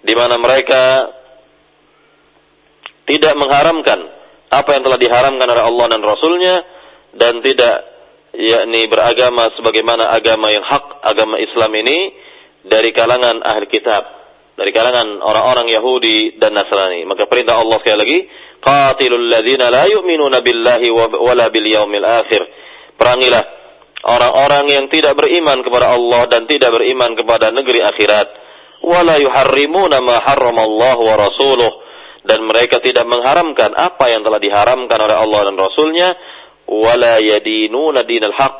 [0.07, 1.11] di mana mereka
[3.11, 3.99] tidak mengharamkan
[4.47, 6.55] apa yang telah diharamkan oleh Allah dan Rasulnya,
[7.11, 7.75] dan tidak
[8.33, 11.97] yakni beragama sebagaimana agama yang hak, agama Islam ini
[12.65, 14.03] dari kalangan ahli kitab,
[14.57, 17.05] dari kalangan orang-orang Yahudi dan Nasrani.
[17.05, 18.19] Maka perintah Allah sekali lagi,
[18.59, 22.41] qatilul ladzina la yu'minuna billahi wa la bil yaumil akhir.
[22.97, 23.43] Perangilah
[24.03, 28.43] orang-orang yang tidak beriman kepada Allah dan tidak beriman kepada negeri akhirat
[28.83, 31.71] wala yuharrimuna ma harramallahu wa rasuluh
[32.27, 36.09] dan mereka tidak mengharamkan apa yang telah diharamkan oleh Allah dan Rasulnya
[36.67, 38.57] wala yadinuna dinal haq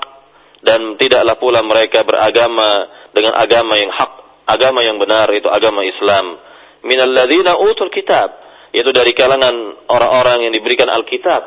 [0.64, 4.12] dan tidaklah pula mereka beragama dengan agama yang hak
[4.48, 6.40] agama yang benar itu agama Islam
[6.84, 8.32] minalladzina utul kitab
[8.76, 9.54] yaitu dari kalangan
[9.88, 11.44] orang-orang yang diberikan Alkitab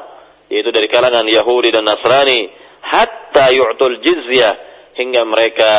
[0.49, 2.49] yaitu dari kalangan Yahudi dan Nasrani
[2.81, 4.55] hatta yu'tul jizyah
[4.97, 5.73] hingga mereka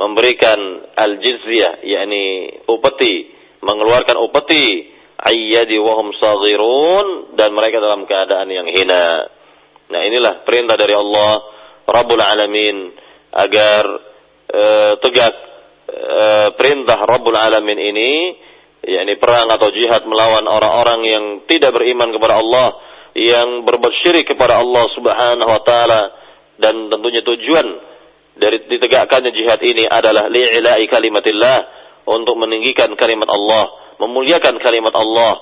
[0.00, 0.58] memberikan
[0.96, 9.32] al jizyah yakni upeti mengeluarkan upeti ayyadi wahum saghirun dan mereka dalam keadaan yang hina.
[9.86, 11.32] Nah, inilah perintah dari Allah
[11.86, 12.76] Rabbul Alamin
[13.30, 13.82] agar
[14.50, 14.64] e,
[14.98, 15.34] tegak
[15.86, 16.24] e,
[16.58, 18.10] perintah Rabbul Alamin ini
[18.86, 22.68] yakni perang atau jihad melawan orang-orang yang tidak beriman kepada Allah,
[23.18, 26.00] yang berbuat syirik kepada Allah Subhanahu wa taala
[26.56, 27.66] dan tentunya tujuan
[28.36, 31.58] dari ditegakkannya jihad ini adalah li'ila'i kalimatillah
[32.06, 35.34] untuk meninggikan kalimat Allah, memuliakan kalimat Allah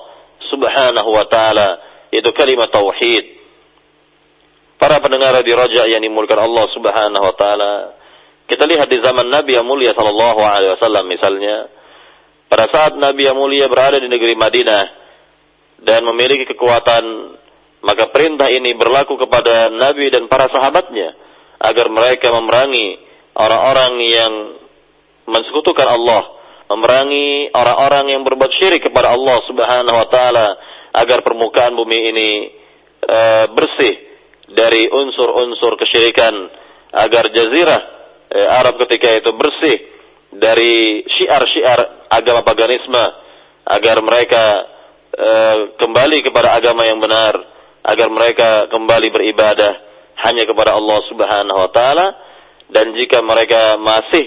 [0.49, 1.77] Subhanahu wa taala,
[2.09, 3.34] yaitu kalimat tauhid.
[4.85, 7.97] Para pendengar di Raja yang dimulakan Allah Subhanahu wa taala,
[8.45, 11.73] kita lihat di zaman Nabi yang mulia sallallahu alaihi wasallam misalnya,
[12.45, 14.85] pada saat Nabi yang mulia berada di negeri Madinah
[15.81, 17.01] dan memiliki kekuatan
[17.81, 21.17] maka perintah ini berlaku kepada Nabi dan para sahabatnya
[21.65, 23.01] agar mereka memerangi
[23.41, 24.33] orang-orang yang
[25.25, 26.29] mensekutukan Allah,
[26.69, 30.47] memerangi orang-orang yang berbuat syirik kepada Allah Subhanahu wa taala
[30.93, 32.29] agar permukaan bumi ini
[33.01, 33.19] e,
[33.49, 34.05] bersih
[34.51, 36.33] dari unsur-unsur kesyirikan,
[36.93, 37.81] agar jazirah
[38.29, 39.77] e, Arab ketika itu bersih
[40.35, 43.05] dari syiar-syiar agama paganisme,
[43.65, 44.45] agar mereka
[45.09, 45.29] e,
[45.81, 47.55] kembali kepada agama yang benar
[47.85, 49.73] agar mereka kembali beribadah
[50.25, 52.07] hanya kepada Allah Subhanahu wa taala
[52.73, 54.25] dan jika mereka masih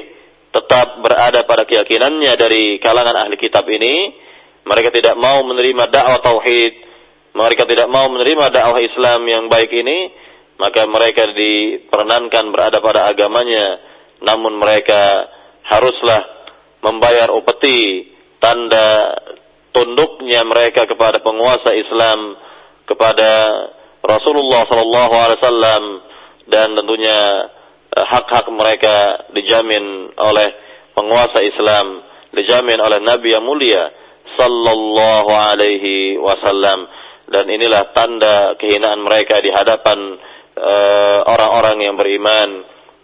[0.55, 4.15] tetap berada pada keyakinannya dari kalangan ahli kitab ini
[4.63, 6.73] mereka tidak mau menerima dakwah tauhid
[7.37, 13.79] mereka tidak mau menerima dakwah Islam yang baik ini maka mereka diperanankan berada pada agamanya.
[14.19, 15.31] Namun mereka
[15.63, 16.23] haruslah
[16.83, 18.11] membayar upeti
[18.43, 19.15] tanda
[19.71, 22.35] tunduknya mereka kepada penguasa Islam
[22.91, 23.31] kepada
[24.03, 25.83] Rasulullah wasallam
[26.51, 27.19] dan tentunya
[27.95, 30.49] eh, hak-hak mereka dijamin oleh
[30.99, 32.03] penguasa Islam,
[32.35, 33.87] dijamin oleh Nabi yang mulia
[34.35, 36.89] sallallahu alaihi wasallam
[37.29, 39.99] dan inilah tanda kehinaan mereka di hadapan
[40.57, 42.49] eh, orang-orang uh, yang beriman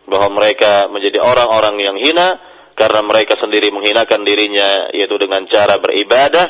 [0.09, 2.37] bahwa mereka menjadi orang-orang yang hina
[2.75, 6.47] karena mereka sendiri menghinakan dirinya yaitu dengan cara beribadah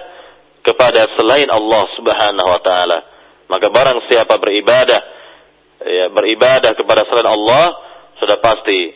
[0.65, 2.99] kepada selain Allah Subhanahu wa taala.
[3.47, 5.01] Maka barang siapa beribadah
[5.85, 7.77] ya, beribadah kepada selain Allah
[8.17, 8.89] sudah pasti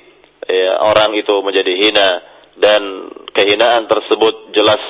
[0.49, 2.09] ya, orang itu menjadi hina
[2.59, 2.83] dan
[3.37, 4.81] kehinaan tersebut jelas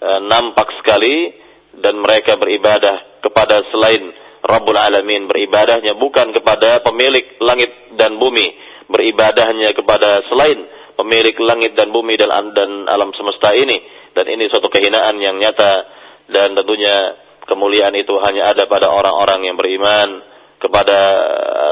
[0.00, 1.34] e, nampak sekali
[1.76, 5.30] dan mereka beribadah kepada selain Rabbul Alamin.
[5.30, 8.52] Beribadahnya bukan kepada pemilik langit dan bumi.
[8.90, 10.58] Beribadahnya kepada selain
[10.98, 13.78] pemilik langit dan bumi dan, dan alam semesta ini.
[14.12, 16.02] Dan ini suatu kehinaan yang nyata.
[16.28, 20.22] Dan tentunya kemuliaan itu hanya ada pada orang-orang yang beriman
[20.62, 20.98] kepada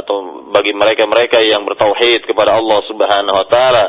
[0.02, 3.84] atau bagi mereka-mereka yang bertauhid kepada Allah Subhanahu wa taala.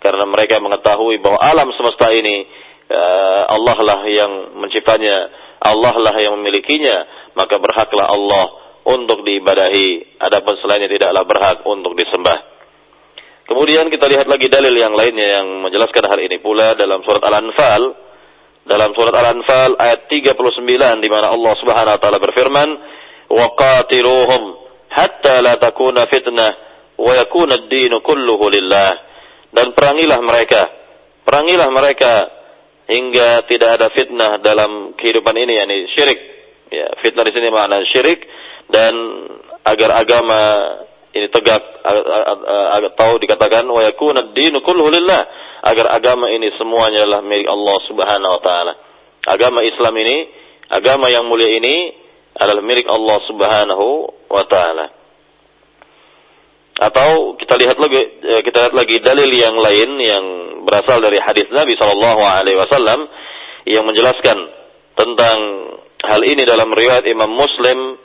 [0.00, 2.46] Karena mereka mengetahui bahwa alam semesta ini
[2.88, 5.16] uh, Allah lah yang menciptanya,
[5.60, 6.96] Allah lah yang memilikinya,
[7.34, 8.46] maka berhaklah Allah
[8.86, 12.38] untuk diibadahi, adapun selainnya tidaklah berhak untuk disembah.
[13.46, 18.06] Kemudian kita lihat lagi dalil yang lainnya yang menjelaskan hal ini pula dalam surat Al-Anfal
[18.66, 20.34] dalam surat Al-Anfal ayat 39
[20.98, 22.68] di mana Allah Subhanahu wa taala berfirman,
[23.30, 24.42] "Wa qatiluhum
[24.90, 26.50] hatta la takuna fitnah
[26.98, 28.90] wa yakuna ad-din kulluhu lillah."
[29.54, 30.62] Dan perangilah mereka.
[31.22, 32.12] Perangilah mereka
[32.86, 36.18] hingga tidak ada fitnah dalam kehidupan ini yakni syirik.
[36.66, 38.26] Ya, fitnah di sini makna syirik
[38.70, 38.94] dan
[39.62, 40.40] agar agama
[41.14, 41.62] ini tegak
[42.74, 45.22] agar tahu dikatakan wa yakuna ad-din kulluhu lillah
[45.66, 48.74] agar agama ini semuanya adalah milik Allah Subhanahu wa taala.
[49.26, 50.16] Agama Islam ini,
[50.70, 51.90] agama yang mulia ini
[52.38, 53.86] adalah milik Allah Subhanahu
[54.30, 54.86] wa taala.
[56.76, 60.24] Atau kita lihat lagi eh, kita lihat lagi dalil yang lain yang
[60.68, 63.08] berasal dari hadis Nabi sallallahu alaihi wasallam
[63.64, 64.36] yang menjelaskan
[64.92, 65.38] tentang
[66.04, 67.96] hal ini dalam riwayat Imam Muslim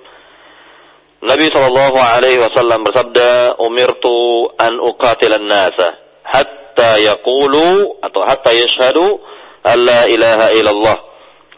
[1.22, 9.20] Nabi sallallahu alaihi wasallam bersabda umirtu an uqatilan nasa hatta yaqulu atau hatta yashhadu
[9.62, 10.98] an la ilaha illallah.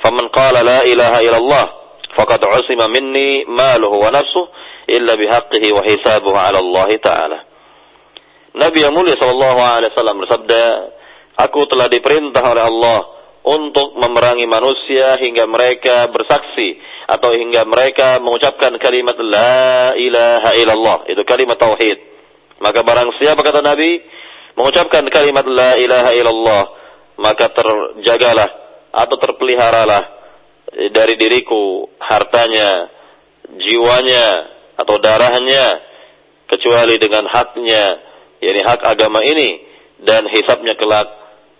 [0.03, 1.65] Faman qala la ilaha illallah
[2.17, 4.51] faqad usima minni maluhu wa nafsuhu
[4.87, 7.39] illa bihaqqihi wa hisabuhu 'ala Allah taala.
[8.53, 10.63] Nabi yang mulia sallallahu alaihi wasallam bersabda,
[11.49, 12.99] "Aku telah diperintah oleh Allah
[13.43, 16.77] untuk memerangi manusia hingga mereka bersaksi
[17.09, 21.97] atau hingga mereka mengucapkan kalimat la ilaha illallah." Itu kalimat tauhid.
[22.61, 23.97] Maka barang siapa kata Nabi
[24.53, 26.63] mengucapkan kalimat la ilaha illallah,
[27.17, 28.49] maka terjagalah
[28.93, 30.03] atau terpeliharalah
[30.93, 32.85] dari diriku hartanya,
[33.57, 35.81] jiwanya atau darahnya
[36.49, 37.83] kecuali dengan haknya,
[38.41, 39.61] yakni hak agama ini
[40.03, 41.07] dan hisapnya kelak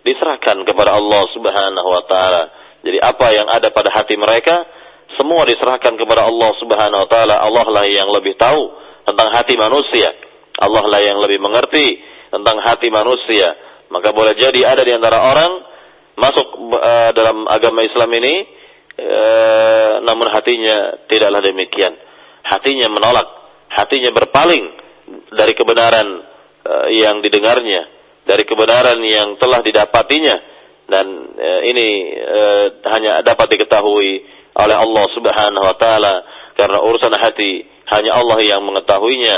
[0.04, 2.44] diserahkan kepada Allah Subhanahu wa taala.
[2.84, 4.60] Jadi apa yang ada pada hati mereka
[5.16, 7.36] semua diserahkan kepada Allah Subhanahu wa taala.
[7.40, 8.62] Allah lah yang lebih tahu
[9.08, 10.12] tentang hati manusia.
[10.60, 11.98] Allah lah yang lebih mengerti
[12.30, 13.56] tentang hati manusia.
[13.90, 15.52] Maka boleh jadi ada di antara orang
[16.18, 16.48] masuk
[16.78, 18.36] uh, dalam agama Islam ini,
[18.98, 21.94] uh, namun hatinya tidaklah demikian.
[22.44, 23.28] Hatinya menolak,
[23.72, 24.64] hatinya berpaling
[25.32, 26.08] dari kebenaran
[26.68, 27.88] uh, yang didengarnya,
[28.28, 30.36] dari kebenaran yang telah didapatinya,
[30.92, 31.06] dan
[31.40, 31.88] uh, ini
[32.20, 34.12] uh, hanya dapat diketahui
[34.54, 36.16] oleh Allah Subhanahu Wa Taala.
[36.54, 39.38] Karena urusan hati hanya Allah yang mengetahuinya.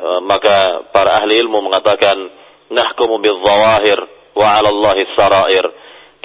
[0.00, 2.16] Eh, maka para ahli ilmu mengatakan
[2.72, 4.00] nahkumu bil-zawahir
[4.32, 5.64] wa 'ala Allahi sarair.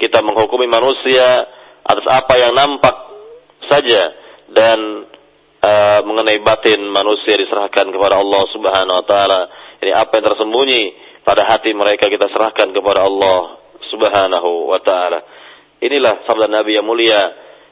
[0.00, 1.44] Kita menghukumi manusia
[1.84, 2.96] atas apa yang nampak
[3.68, 4.02] saja
[4.48, 4.78] dan
[5.66, 9.40] uh, mengenai batin manusia diserahkan kepada Allah Subhanahu wa taala.
[9.82, 10.82] Ini apa yang tersembunyi
[11.26, 13.58] pada hati mereka kita serahkan kepada Allah
[13.90, 15.18] Subhanahu wa taala.
[15.82, 17.20] Inilah sabda Nabi yang mulia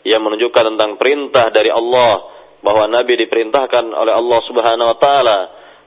[0.04, 2.20] yang menunjukkan tentang perintah dari Allah
[2.60, 5.38] bahwa Nabi diperintahkan oleh Allah Subhanahu wa taala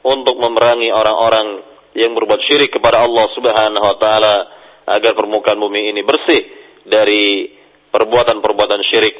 [0.01, 1.61] untuk memerangi orang-orang
[1.93, 4.35] yang berbuat syirik kepada Allah Subhanahu wa taala
[4.87, 6.41] agar permukaan bumi ini bersih
[6.87, 7.51] dari
[7.91, 9.15] perbuatan-perbuatan syirik.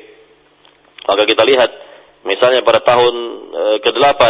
[1.08, 1.87] Maka kita lihat
[2.28, 3.16] misalnya pada tahun
[3.50, 4.22] e, ke-8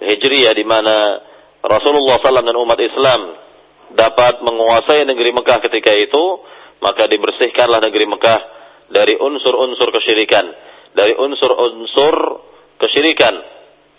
[0.00, 1.22] Hijriah di mana
[1.62, 3.20] Rasulullah SAW dan umat Islam
[3.94, 6.24] dapat menguasai negeri Mekah ketika itu,
[6.82, 8.40] maka dibersihkanlah negeri Mekah
[8.90, 10.46] dari unsur-unsur kesyirikan,
[10.96, 12.14] dari unsur-unsur
[12.80, 13.34] kesyirikan,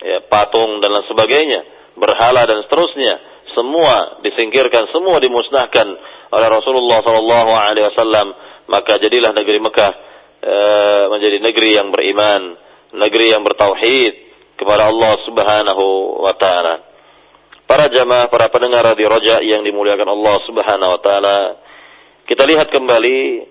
[0.02, 1.60] ya, patung dan lain sebagainya
[1.96, 3.32] berhala dan seterusnya.
[3.52, 5.86] Semua disingkirkan, semua dimusnahkan
[6.32, 8.32] oleh Rasulullah wasallam,
[8.64, 9.92] maka jadilah negeri Mekah
[10.40, 10.56] e,
[11.12, 12.56] menjadi negeri yang beriman,
[12.92, 14.12] negeri yang bertauhid
[14.56, 15.84] kepada Allah Subhanahu
[16.22, 16.74] wa taala.
[17.66, 21.38] Para jamaah, para pendengar di Roja yang dimuliakan Allah Subhanahu wa taala,
[22.28, 23.48] kita lihat kembali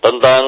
[0.00, 0.44] tentang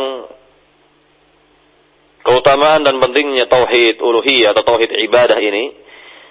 [2.22, 5.88] keutamaan dan pentingnya tauhid uluhiyah atau tauhid ibadah ini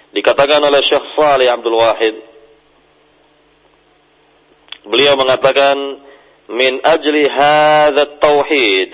[0.08, 2.16] Dikatakan oleh Syekh Salih Abdul Wahid.
[4.88, 5.76] Beliau mengatakan,
[6.48, 8.92] "Min ajli hadha tauhid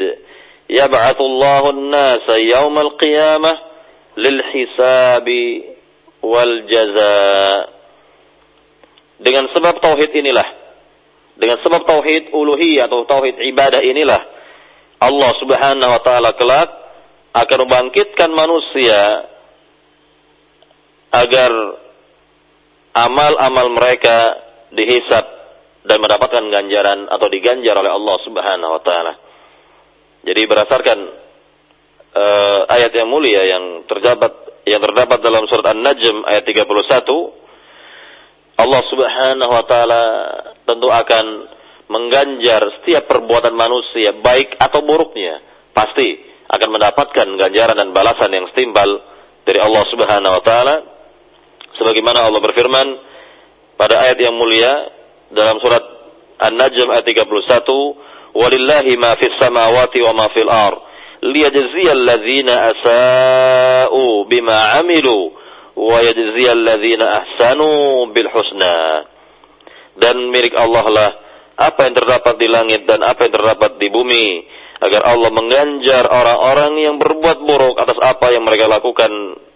[0.82, 3.56] an-nasa yawm al-qiyamah
[4.18, 5.44] lil hisabi
[6.22, 7.70] wal jaza."
[9.22, 10.48] Dengan sebab tauhid inilah,
[11.38, 14.20] dengan sebab tauhid uluhiyah atau tauhid ibadah inilah
[15.02, 16.70] Allah Subhanahu wa taala kelak
[17.34, 19.26] akan membangkitkan manusia
[21.14, 21.50] agar
[22.94, 24.38] amal-amal mereka
[24.70, 25.24] dihisap
[25.84, 29.12] dan mendapatkan ganjaran atau diganjar oleh Allah Subhanahu wa taala.
[30.24, 30.98] Jadi berdasarkan
[32.16, 34.32] uh, ayat yang mulia yang terdapat
[34.64, 36.64] yang terdapat dalam surat An-Najm ayat 31
[38.54, 40.02] Allah Subhanahu wa taala
[40.64, 41.26] tentu akan
[41.92, 45.44] mengganjar setiap perbuatan manusia baik atau buruknya
[45.76, 46.16] pasti
[46.48, 48.88] akan mendapatkan ganjaran dan balasan yang setimpal
[49.44, 50.76] dari Allah Subhanahu wa taala.
[51.74, 52.86] Sebagaimana Allah berfirman
[53.74, 54.70] pada ayat yang mulia
[55.34, 55.82] dalam surat
[56.40, 60.74] An-Najm ayat 31 walillahi ma fis samawati wa ma fil ar
[61.24, 65.32] liyajziyal ladzina asa'u bima 'amilu
[65.74, 67.24] wa yajziyal ladzina
[69.94, 71.10] dan milik Allah lah
[71.54, 74.26] apa yang terdapat di langit dan apa yang terdapat di bumi
[74.82, 79.10] agar Allah mengganjar orang-orang yang berbuat buruk atas apa yang mereka lakukan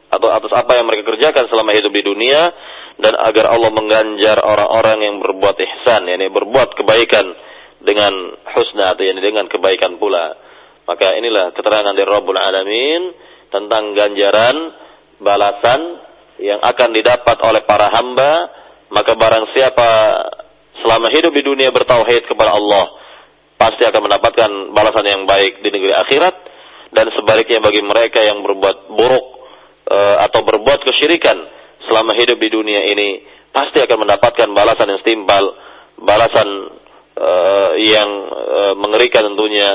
[0.08, 2.54] atau atas apa yang mereka kerjakan selama hidup di dunia
[2.98, 7.26] dan agar Allah mengganjar orang-orang yang berbuat ihsan yakni berbuat kebaikan
[7.82, 8.12] dengan
[8.54, 10.34] husna atau yakni dengan kebaikan pula.
[10.88, 13.02] Maka inilah keterangan dari Rabbul Alamin
[13.52, 14.56] tentang ganjaran
[15.20, 15.80] balasan
[16.40, 18.32] yang akan didapat oleh para hamba.
[18.88, 19.90] Maka barang siapa
[20.80, 22.88] selama hidup di dunia bertauhid kepada Allah
[23.58, 26.34] pasti akan mendapatkan balasan yang baik di negeri akhirat
[26.94, 29.24] dan sebaliknya bagi mereka yang berbuat buruk
[29.90, 31.36] e, atau berbuat kesyirikan
[31.90, 35.44] selama hidup di dunia ini pasti akan mendapatkan balasan yang setimpal,
[35.98, 36.48] balasan
[37.18, 37.32] e,
[37.90, 39.70] yang e, mengerikan tentunya,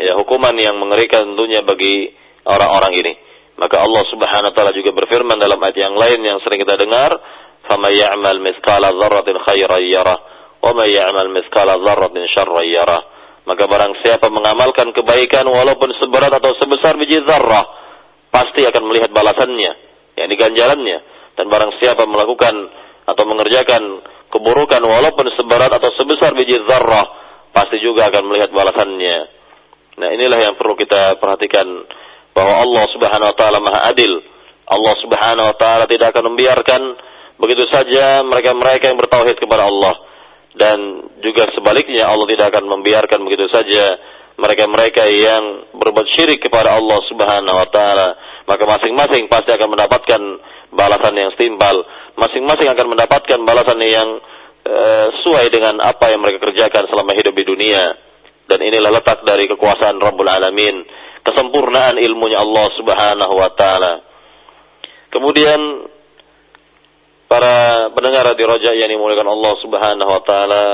[0.00, 2.16] ya hukuman yang mengerikan tentunya bagi
[2.48, 3.12] orang-orang ini.
[3.60, 7.14] Maka Allah Subhanahu wa taala juga berfirman dalam ayat yang lain yang sering kita dengar,
[7.68, 13.02] "Faman ya'mal mithqala dzarratin khairan yarah." wa may ya'mal mithqala dzarratin syarran yarah.
[13.42, 17.66] Maka barang siapa mengamalkan kebaikan walaupun seberat atau sebesar biji zarrah,
[18.30, 19.72] pasti akan melihat balasannya,
[20.14, 20.98] yakni ganjarannya.
[21.34, 22.54] Dan barang siapa melakukan
[23.12, 23.82] atau mengerjakan
[24.32, 27.04] keburukan walaupun seberat atau sebesar biji zarrah,
[27.52, 29.18] pasti juga akan melihat balasannya.
[30.00, 31.68] Nah, inilah yang perlu kita perhatikan
[32.32, 34.12] bahwa Allah Subhanahu wa taala Maha Adil.
[34.64, 36.82] Allah Subhanahu wa taala tidak akan membiarkan
[37.36, 39.94] begitu saja mereka-mereka yang bertauhid kepada Allah
[40.56, 40.78] dan
[41.20, 43.96] juga sebaliknya Allah tidak akan membiarkan begitu saja
[44.36, 48.08] mereka-mereka yang berbuat syirik kepada Allah Subhanahu wa taala
[48.46, 50.20] maka masing-masing pasti akan mendapatkan
[50.74, 51.84] balasan yang setimpal.
[52.18, 54.08] Masing-masing akan mendapatkan balasan yang
[54.66, 57.82] uh, sesuai dengan apa yang mereka kerjakan selama hidup di dunia.
[58.48, 60.82] Dan inilah letak dari kekuasaan Rabbul Alamin.
[61.22, 64.02] Kesempurnaan ilmunya Allah Subhanahu wa taala.
[65.12, 65.60] Kemudian
[67.30, 70.64] para pendengar di Roja yang dimuliakan Allah Subhanahu wa taala.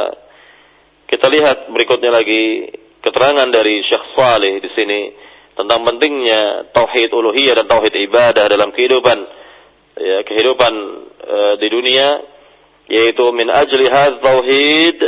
[1.08, 2.72] Kita lihat berikutnya lagi
[3.04, 5.00] keterangan dari Syekh Saleh di sini
[5.58, 9.18] tentang pentingnya tauhid uluhiyah dan tauhid ibadah dalam kehidupan
[9.98, 10.72] ya, kehidupan
[11.26, 12.08] uh, di dunia
[12.86, 14.98] yaitu min ajli hadz tauhid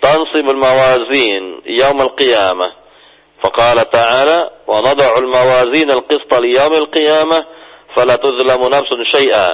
[0.00, 2.84] tansib al-mawazin yaum al-qiyamah
[3.44, 7.44] فقال تعالى ونضع الموازين القسط ليوم القيامة
[7.96, 9.48] فلا تظلم نفس شيئا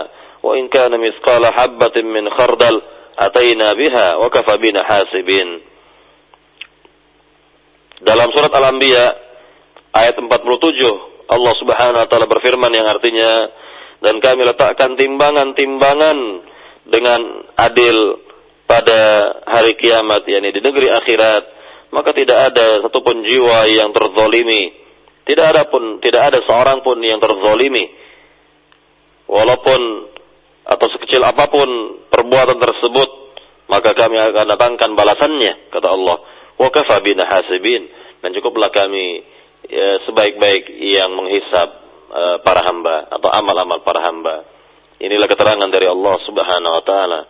[0.72, 2.80] kana mithqala habatin min khardal
[3.18, 5.60] ataina biha wa kafa bina hasibin.
[8.00, 9.04] Dalam surat Al-Anbiya
[9.94, 13.50] ayat 47 Allah Subhanahu wa taala berfirman yang artinya
[14.00, 16.18] dan kami letakkan timbangan-timbangan
[16.88, 17.20] dengan
[17.54, 18.18] adil
[18.66, 19.00] pada
[19.46, 21.60] hari kiamat yakni di negeri akhirat
[21.90, 24.78] maka tidak ada satupun jiwa yang terzolimi.
[25.26, 27.86] Tidak ada pun tidak ada seorang pun yang terzolimi.
[29.30, 29.80] Walaupun
[30.66, 31.66] atau sekecil apa pun
[32.10, 33.10] perbuatan tersebut
[33.70, 36.16] maka kami akan datangkan balasannya kata Allah.
[36.58, 37.90] Wa kafa bina hasibin
[38.22, 39.22] dan cukuplah kami
[39.70, 41.68] ya, sebaik-baik yang menghisap
[42.10, 44.44] uh, para hamba atau amal-amal para hamba.
[45.00, 47.20] Inilah keterangan dari Allah Subhanahu wa taala.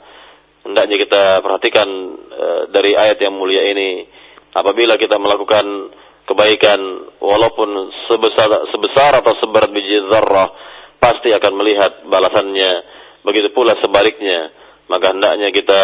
[0.67, 1.89] Hendaknya kita perhatikan
[2.33, 4.09] uh, dari ayat yang mulia ini.
[4.51, 5.95] Apabila kita melakukan
[6.27, 6.81] kebaikan
[7.23, 7.71] walaupun
[8.11, 10.51] sebesar sebesar atau seberat biji zarrah
[10.99, 12.99] pasti akan melihat balasannya.
[13.23, 14.51] Begitu pula sebaliknya
[14.91, 15.83] maka hendaknya kita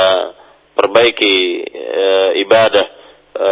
[0.74, 2.07] perbaiki e,
[2.42, 2.86] ibadah
[3.38, 3.50] e,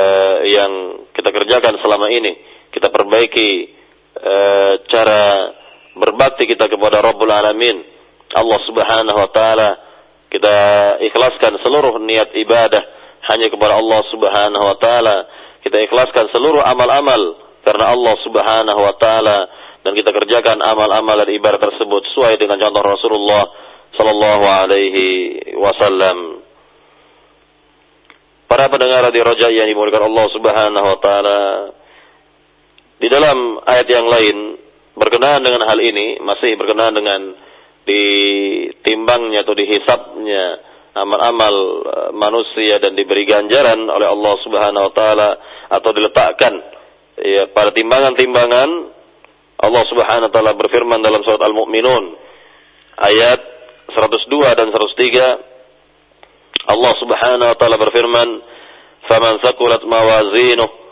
[0.51, 0.73] yang
[1.15, 2.35] kita kerjakan selama ini
[2.75, 3.51] kita perbaiki
[4.19, 4.35] e,
[4.91, 5.55] cara
[5.95, 7.79] berbakti kita kepada Rabbul Alamin
[8.35, 9.71] Allah Subhanahu wa taala
[10.27, 10.57] kita
[11.07, 12.83] ikhlaskan seluruh niat ibadah
[13.31, 15.17] hanya kepada Allah Subhanahu wa taala
[15.63, 19.39] kita ikhlaskan seluruh amal-amal karena Allah Subhanahu wa taala
[19.85, 23.45] dan kita kerjakan amal-amal dan ibadah tersebut sesuai dengan contoh Rasulullah
[23.93, 25.07] sallallahu alaihi
[25.61, 26.41] wasallam.
[28.49, 31.41] Para pendengar di Raja yang dimuliakan Allah Subhanahu wa taala.
[33.05, 34.57] Di dalam ayat yang lain
[34.97, 37.37] berkenaan dengan hal ini, masih berkenaan dengan
[37.85, 40.45] ditimbangnya atau dihisapnya
[40.97, 45.37] amal-amal eh, manusia dan diberi ganjaran oleh Allah Subhanahu wa taala
[45.69, 46.55] atau diletakkan
[47.21, 48.69] ya pada timbangan-timbangan
[49.61, 52.05] Allah Subhanahu wa taala berfirman dalam surat Al-Mu'minun
[53.05, 53.41] ayat
[54.01, 58.29] 102 dan 103 Allah Subhanahu wa taala berfirman
[59.13, 60.84] faman thaqulat mawazinuh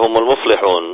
[0.00, 0.84] humul muflihun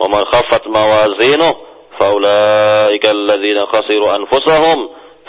[0.00, 1.54] wa man khaffat mawazinuh
[1.94, 4.78] faulaika alladziina khasiru anfusahum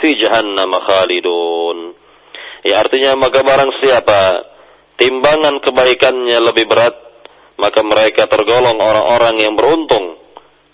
[0.01, 1.93] fi jahannam khalidun.
[2.65, 4.21] Ya artinya maka barang siapa
[4.97, 6.95] timbangan kebaikannya lebih berat,
[7.61, 10.17] maka mereka tergolong orang-orang yang beruntung.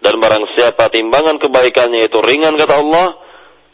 [0.01, 3.07] Dan barang siapa timbangan kebaikannya itu ringan kata Allah,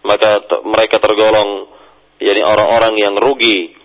[0.04, 1.72] maka mereka tergolong
[2.20, 3.76] yakni orang-orang yang rugi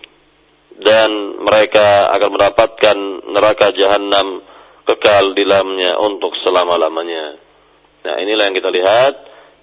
[0.81, 1.09] dan
[1.43, 2.97] mereka akan mendapatkan
[3.29, 4.41] neraka jahanam
[4.83, 7.39] kekal di dalamnya untuk selama-lamanya.
[8.03, 9.13] Nah, inilah yang kita lihat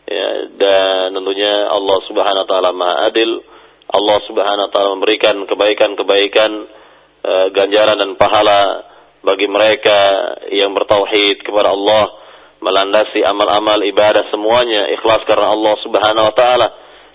[0.08, 3.30] ya, dan tentunya Allah Subhanahu wa taala Maha Adil.
[3.90, 6.50] Allah Subhanahu wa taala memberikan kebaikan-kebaikan
[7.20, 8.86] e, ganjaran dan pahala
[9.20, 9.98] bagi mereka
[10.54, 12.16] yang bertauhid kepada Allah,
[12.64, 16.68] melandasi amal-amal ibadah semuanya ikhlas karena Allah Subhanahu wa taala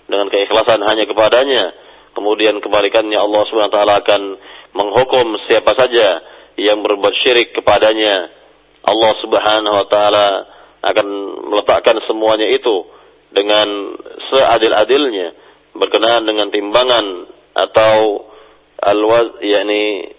[0.06, 1.64] dengan keikhlasan hanya kepadanya.
[2.16, 4.22] Kemudian kebalikannya Allah Subhanahu taala akan
[4.72, 6.24] menghukum siapa saja
[6.56, 8.32] yang berbuat syirik kepadanya.
[8.88, 10.26] Allah Subhanahu wa taala
[10.80, 11.06] akan
[11.52, 12.88] meletakkan semuanya itu
[13.28, 13.68] dengan
[14.32, 15.36] seadil-adilnya
[15.76, 17.04] berkenaan dengan timbangan
[17.52, 18.24] atau
[18.80, 20.16] alwaz yakni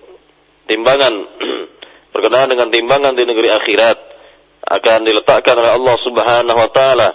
[0.69, 1.13] timbangan
[2.13, 3.97] berkenaan dengan timbangan di negeri akhirat
[4.67, 7.09] akan diletakkan oleh Allah Subhanahu wa taala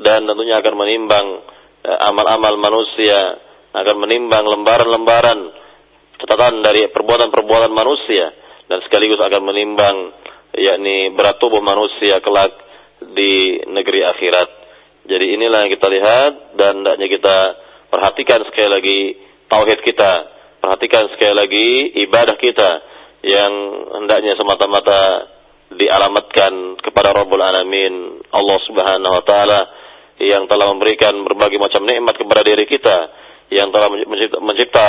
[0.00, 1.26] dan tentunya akan menimbang
[1.80, 3.40] Eh, amal-amal manusia
[3.70, 5.38] akan menimbang lembaran-lembaran
[6.20, 8.28] catatan dari perbuatan-perbuatan manusia
[8.66, 9.96] dan sekaligus akan menimbang
[10.54, 12.52] yakni berat tubuh manusia kelak
[13.14, 14.48] di negeri akhirat.
[15.08, 17.36] Jadi inilah yang kita lihat dan hendaknya kita
[17.88, 18.98] perhatikan sekali lagi
[19.48, 20.12] tauhid kita,
[20.62, 21.68] perhatikan sekali lagi
[22.06, 22.70] ibadah kita
[23.26, 23.52] yang
[24.00, 25.28] hendaknya semata-mata
[25.70, 29.60] dialamatkan kepada Rabbul Alamin Allah Subhanahu wa taala
[30.20, 32.96] yang telah memberikan berbagai macam nikmat kepada diri kita,
[33.50, 33.90] yang telah
[34.40, 34.88] mencipta,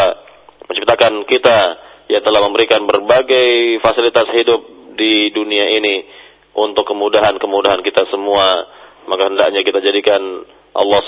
[0.70, 1.60] menciptakan kita,
[2.08, 4.62] yang telah memberikan berbagai fasilitas hidup
[4.96, 6.06] di dunia ini
[6.54, 8.68] untuk kemudahan-kemudahan kita semua,
[9.10, 10.22] maka hendaknya kita jadikan
[10.72, 11.02] Allah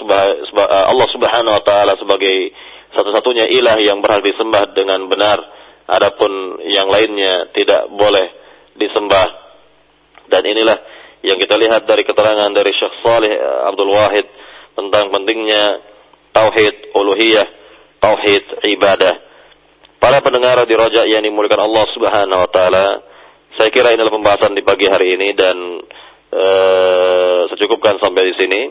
[0.91, 2.51] Allah Subhanahu wa taala sebagai
[2.93, 5.39] satu-satunya ilah yang berhak disembah dengan benar.
[5.83, 8.31] Adapun yang lainnya tidak boleh
[8.79, 9.27] disembah.
[10.31, 10.79] Dan inilah
[11.27, 14.25] yang kita lihat dari keterangan dari Syekh Saleh eh, Abdul Wahid
[14.73, 15.92] tentang pentingnya
[16.33, 17.47] tauhid uluhiyah,
[18.01, 19.15] tauhid ibadah.
[20.01, 22.87] Para pendengar di Roja yang dimuliakan Allah Subhanahu wa taala,
[23.55, 25.55] saya kira ini adalah pembahasan di pagi hari ini dan
[26.33, 28.61] uh, secukupkan sampai di sini.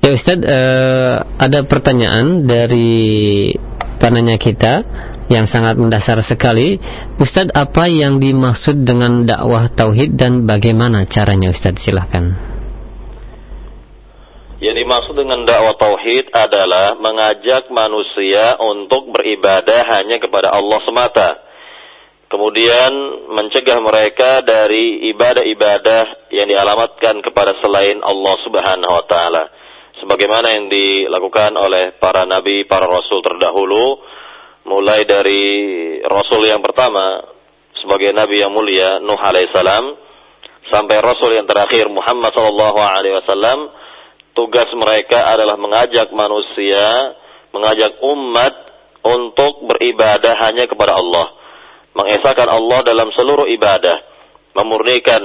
[0.07, 3.51] Ya Ustaz, uh, ada pertanyaan dari
[3.99, 4.87] penanya kita
[5.27, 6.79] yang sangat mendasar sekali.
[7.19, 11.83] Ustadz, apa yang dimaksud dengan dakwah tauhid dan bagaimana caranya Ustadz?
[11.83, 12.56] Silahkan.
[14.67, 21.39] Yang dimaksud dengan dakwah tauhid adalah mengajak manusia untuk beribadah hanya kepada Allah semata.
[22.27, 22.91] Kemudian
[23.31, 29.45] mencegah mereka dari ibadah-ibadah yang dialamatkan kepada selain Allah Subhanahu wa taala.
[30.03, 34.03] Sebagaimana yang dilakukan oleh para nabi, para rasul terdahulu,
[34.67, 35.63] mulai dari
[36.03, 37.23] rasul yang pertama
[37.79, 39.95] sebagai nabi yang mulia Nuh alaihissalam
[40.75, 43.86] sampai rasul yang terakhir Muhammad sallallahu alaihi wasallam
[44.37, 47.17] tugas mereka adalah mengajak manusia,
[47.57, 48.55] mengajak umat
[49.01, 51.33] untuk beribadah hanya kepada Allah.
[51.97, 53.97] Mengesahkan Allah dalam seluruh ibadah,
[54.53, 55.23] memurnikan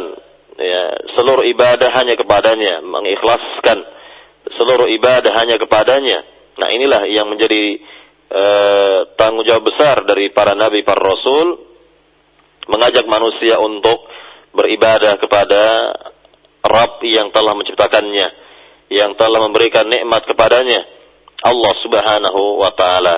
[0.56, 0.84] ya,
[1.20, 3.84] seluruh ibadah hanya kepadanya, mengikhlaskan
[4.56, 6.24] seluruh ibadah hanya kepadanya.
[6.56, 7.64] Nah inilah yang menjadi
[8.32, 11.60] uh, tanggung jawab besar dari para nabi, para rasul,
[12.72, 14.08] mengajak manusia untuk
[14.56, 15.64] beribadah kepada
[16.64, 18.41] Rabb yang telah menciptakannya
[18.92, 20.84] yang telah memberikan nikmat kepadanya
[21.48, 23.18] Allah Subhanahu wa taala.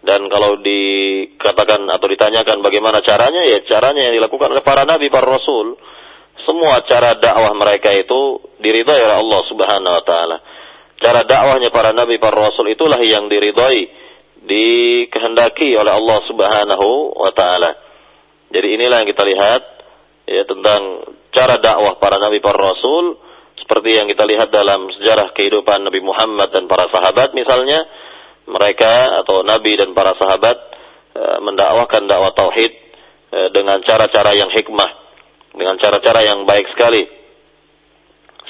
[0.00, 5.28] Dan kalau dikatakan atau ditanyakan bagaimana caranya, ya caranya yang dilakukan oleh para nabi, para
[5.28, 5.76] rasul.
[6.48, 10.36] Semua cara dakwah mereka itu diridhai oleh Allah Subhanahu wa taala.
[10.96, 13.80] Cara dakwahnya para nabi, para rasul itulah yang diridhai,
[14.40, 17.76] dikehendaki oleh Allah Subhanahu wa taala.
[18.48, 19.62] Jadi inilah yang kita lihat
[20.24, 23.20] ya tentang cara dakwah para nabi, para rasul
[23.70, 27.86] seperti yang kita lihat dalam sejarah kehidupan Nabi Muhammad dan para sahabat misalnya
[28.50, 30.58] mereka atau Nabi dan para sahabat
[31.14, 32.74] e, mendakwakan dakwah tauhid
[33.30, 34.90] e, dengan cara-cara yang hikmah,
[35.54, 37.06] dengan cara-cara yang baik sekali.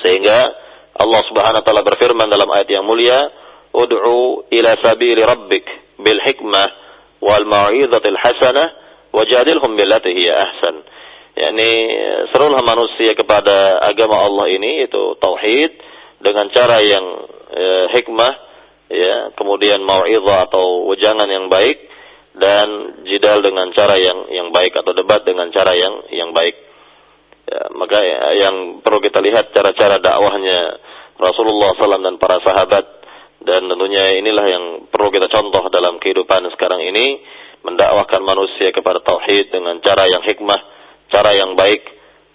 [0.00, 0.56] Sehingga
[0.96, 3.20] Allah Subhanahu wa taala berfirman dalam ayat yang mulia,
[3.76, 5.68] "Ud'u ila sabili rabbik
[6.00, 6.68] bil hikmah
[7.20, 8.72] wal mau'izatil hasanah
[9.12, 10.80] wajadilhum billati hiya ahsan."
[11.38, 11.70] Yakni
[12.34, 15.70] serulah manusia kepada agama Allah ini itu tauhid
[16.20, 17.04] dengan cara yang
[17.50, 17.66] e,
[17.96, 18.32] hikmah
[18.90, 21.90] ya kemudian mau'izah atau wejangan yang baik
[22.36, 22.68] dan
[23.06, 26.54] jidal dengan cara yang yang baik atau debat dengan cara yang yang baik.
[27.50, 27.98] Ya, maka
[28.38, 30.78] yang perlu kita lihat cara-cara dakwahnya
[31.18, 32.86] Rasulullah SAW dan para sahabat
[33.42, 37.18] dan tentunya inilah yang perlu kita contoh dalam kehidupan sekarang ini
[37.66, 40.60] mendakwahkan manusia kepada tauhid dengan cara yang hikmah
[41.10, 41.82] cara yang baik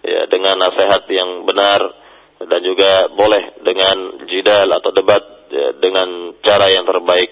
[0.05, 1.81] ya dengan nasihat yang benar
[2.45, 7.31] dan juga boleh dengan jidal atau debat ya, dengan cara yang terbaik.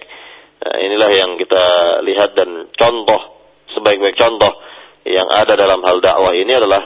[0.64, 1.66] Nah, inilah yang kita
[2.08, 3.22] lihat dan contoh
[3.76, 4.52] sebaik-baik contoh
[5.04, 6.80] yang ada dalam hal dakwah ini adalah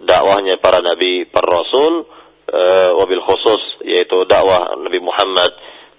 [0.00, 2.08] dakwahnya para nabi, para rasul,
[2.48, 5.52] uh, wabil khusus yaitu dakwah Nabi Muhammad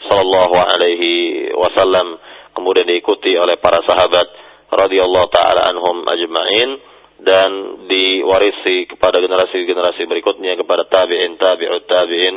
[0.09, 2.17] sallallahu alaihi wasallam
[2.57, 4.27] kemudian diikuti oleh para sahabat
[4.73, 6.69] radhiyallahu taala anhum ajma'in
[7.23, 7.49] dan
[7.87, 12.35] diwarisi kepada generasi-generasi berikutnya kepada tabi'in tabi'ut tabi'in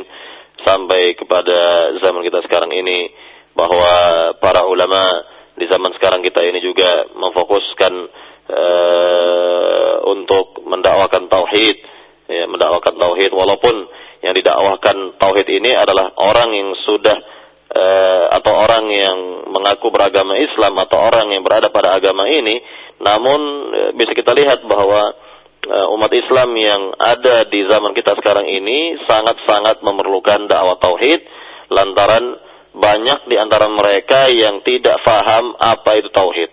[0.63, 3.11] sampai kepada zaman kita sekarang ini
[3.53, 3.93] bahwa
[4.41, 5.01] para ulama
[5.53, 7.93] di zaman sekarang kita ini juga memfokuskan
[8.49, 11.77] uh, untuk mendakwakan tauhid
[12.27, 13.31] ya mendakwakan tauhid.
[13.31, 13.75] Walaupun
[14.23, 17.17] yang didakwahkan tauhid ini adalah orang yang sudah
[17.73, 19.17] uh, atau orang yang
[19.49, 22.61] mengaku beragama Islam atau orang yang berada pada agama ini
[23.01, 23.39] namun
[23.73, 25.13] uh, bisa kita lihat bahwa
[25.67, 31.25] uh, umat Islam yang ada di zaman kita sekarang ini sangat-sangat memerlukan dakwah tauhid
[31.73, 32.37] lantaran
[32.73, 36.49] banyak di antara mereka yang tidak faham apa itu tauhid.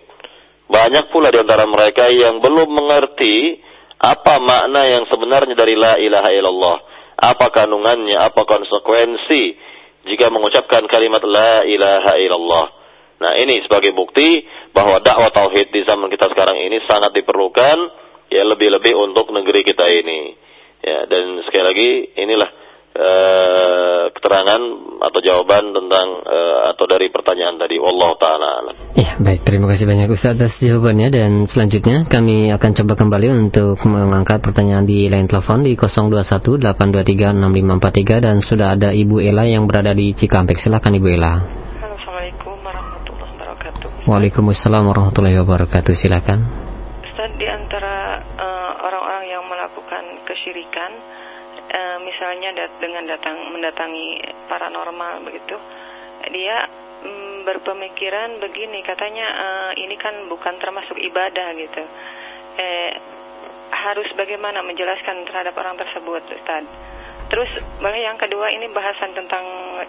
[0.69, 3.59] Banyak pula di antara mereka yang belum mengerti
[3.97, 6.77] apa makna yang sebenarnya dari la ilaha illallah.
[7.21, 9.70] Apa kandungannya, apa konsekuensi
[10.05, 12.65] jika mengucapkan kalimat la ilaha illallah.
[13.21, 14.41] Nah, ini sebagai bukti
[14.73, 17.77] bahwa dakwah tauhid di zaman kita sekarang ini sangat diperlukan
[18.33, 20.33] ya lebih-lebih untuk negeri kita ini.
[20.81, 22.49] Ya, dan sekali lagi inilah
[22.95, 24.61] uh, keterangan
[25.01, 27.81] atau jawaban tentang uh, atau dari pertanyaan tadi.
[27.81, 28.51] Allah taala
[28.91, 29.47] Ya, baik.
[29.47, 34.85] Terima kasih banyak Ustaz atas jawabannya dan selanjutnya kami akan coba kembali untuk mengangkat pertanyaan
[34.85, 40.59] di line telepon di 0218236543 dan sudah ada Ibu Ela yang berada di Cikampek.
[40.59, 41.33] Silakan Ibu Ela.
[41.81, 43.89] Assalamualaikum warahmatullahi wabarakatuh.
[44.05, 45.95] Waalaikumsalam warahmatullahi wabarakatuh.
[45.95, 46.39] Silakan.
[47.01, 50.91] Ustaz di antara uh, orang-orang yang melakukan kesyirikan
[51.71, 51.97] uh,
[52.55, 55.55] dat dengan datang mendatangi paranormal begitu.
[56.31, 56.67] Dia
[57.03, 61.83] um, berpemikiran begini katanya uh, ini kan bukan termasuk ibadah gitu.
[62.51, 62.91] Eh,
[63.71, 66.67] harus bagaimana menjelaskan terhadap orang tersebut Ustaz?
[67.31, 67.47] Terus
[67.79, 69.45] yang kedua ini bahasan tentang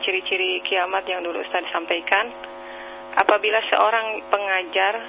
[0.06, 2.30] ciri-ciri kiamat yang dulu Ustaz sampaikan.
[3.18, 5.02] Apabila seorang pengajar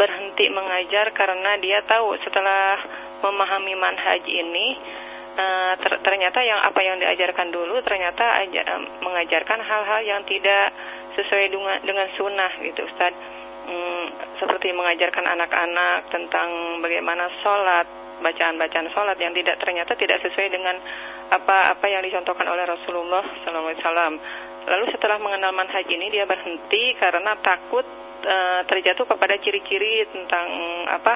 [0.00, 2.80] berhenti mengajar karena dia tahu setelah
[3.20, 4.78] memahami manhaj ini
[5.38, 8.62] uh, ter ternyata yang apa yang diajarkan dulu ternyata aja,
[9.00, 10.74] mengajarkan hal-hal yang tidak
[11.14, 13.14] sesuai dengan dengan sunnah gitu Ustaz
[13.66, 14.06] hmm,
[14.42, 17.86] seperti mengajarkan anak-anak tentang bagaimana sholat
[18.18, 20.74] bacaan-bacaan sholat yang tidak ternyata tidak sesuai dengan
[21.30, 24.16] apa-apa yang dicontohkan oleh Rasulullah SAW.
[24.68, 27.86] Lalu setelah mengenal manhaj ini dia berhenti karena takut
[28.26, 30.48] uh, terjatuh kepada ciri-ciri tentang
[30.90, 31.14] apa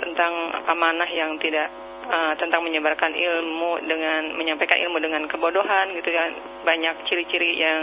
[0.00, 0.32] tentang
[0.70, 1.72] amanah yang tidak
[2.06, 6.30] uh, tentang menyebarkan ilmu dengan menyampaikan ilmu dengan kebodohan gitu ya
[6.62, 7.82] banyak ciri-ciri yang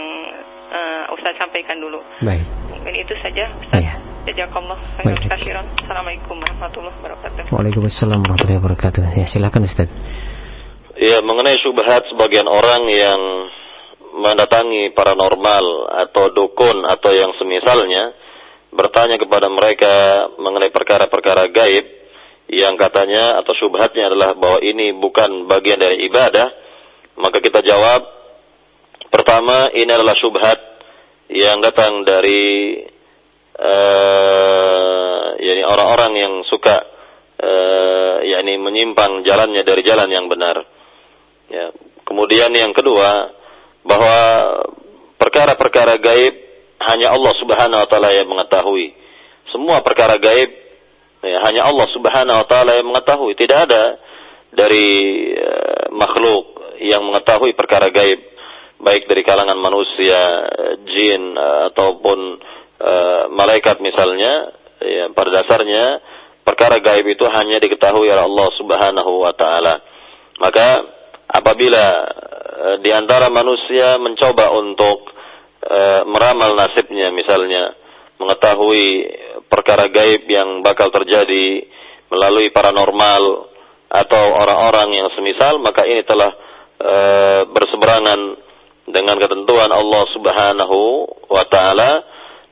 [0.72, 2.00] uh, Ustaz sampaikan dulu.
[2.24, 2.44] Baik.
[2.72, 3.80] Mungkin itu saja Ustaz.
[3.80, 3.94] Ya.
[4.24, 4.80] Jazakallah
[5.28, 5.68] khairan.
[5.84, 7.52] Assalamualaikum warahmatullahi wabarakatuh.
[7.52, 9.02] Waalaikumsalam warahmatullahi wabarakatuh.
[9.20, 9.92] Ya, silakan Ustaz.
[10.96, 13.20] Ya, mengenai syubhat sebagian orang yang
[14.14, 15.66] mendatangi paranormal
[16.08, 18.14] atau dukun atau yang semisalnya
[18.72, 22.03] bertanya kepada mereka mengenai perkara-perkara gaib
[22.50, 26.48] yang katanya atau syubhatnya adalah bahwa ini bukan bagian dari ibadah,
[27.18, 28.14] maka kita jawab
[29.14, 30.58] Pertama, ini adalah syubhat
[31.30, 32.82] yang datang dari
[33.54, 36.82] uh, yani orang-orang yang suka
[37.38, 40.66] uh, yakni menyimpang jalannya dari jalan yang benar.
[41.46, 41.70] Ya.
[42.02, 43.38] Kemudian yang kedua,
[43.86, 44.18] bahwa
[45.14, 46.34] perkara-perkara gaib
[46.82, 48.98] hanya Allah Subhanahu wa taala yang mengetahui.
[49.54, 50.50] Semua perkara gaib
[51.24, 53.32] ya, hanya Allah Subhanahu wa taala yang mengetahui.
[53.34, 53.96] Tidak ada
[54.52, 54.88] dari
[55.34, 58.20] uh, makhluk yang mengetahui perkara gaib
[58.84, 60.20] baik dari kalangan manusia,
[60.84, 61.32] jin
[61.72, 62.18] ataupun
[62.78, 64.52] uh, malaikat misalnya,
[64.84, 66.04] ya, pada dasarnya
[66.44, 69.80] perkara gaib itu hanya diketahui oleh Allah Subhanahu wa taala.
[70.36, 70.84] Maka
[71.32, 75.08] apabila uh, di antara manusia mencoba untuk
[75.64, 77.72] uh, meramal nasibnya misalnya
[78.20, 79.08] mengetahui
[79.54, 81.62] perkara gaib yang bakal terjadi
[82.10, 83.22] melalui paranormal
[83.94, 86.34] atau orang-orang yang semisal maka ini telah
[86.82, 86.96] e,
[87.54, 88.20] berseberangan
[88.90, 90.78] dengan ketentuan Allah Subhanahu
[91.30, 91.92] wa taala.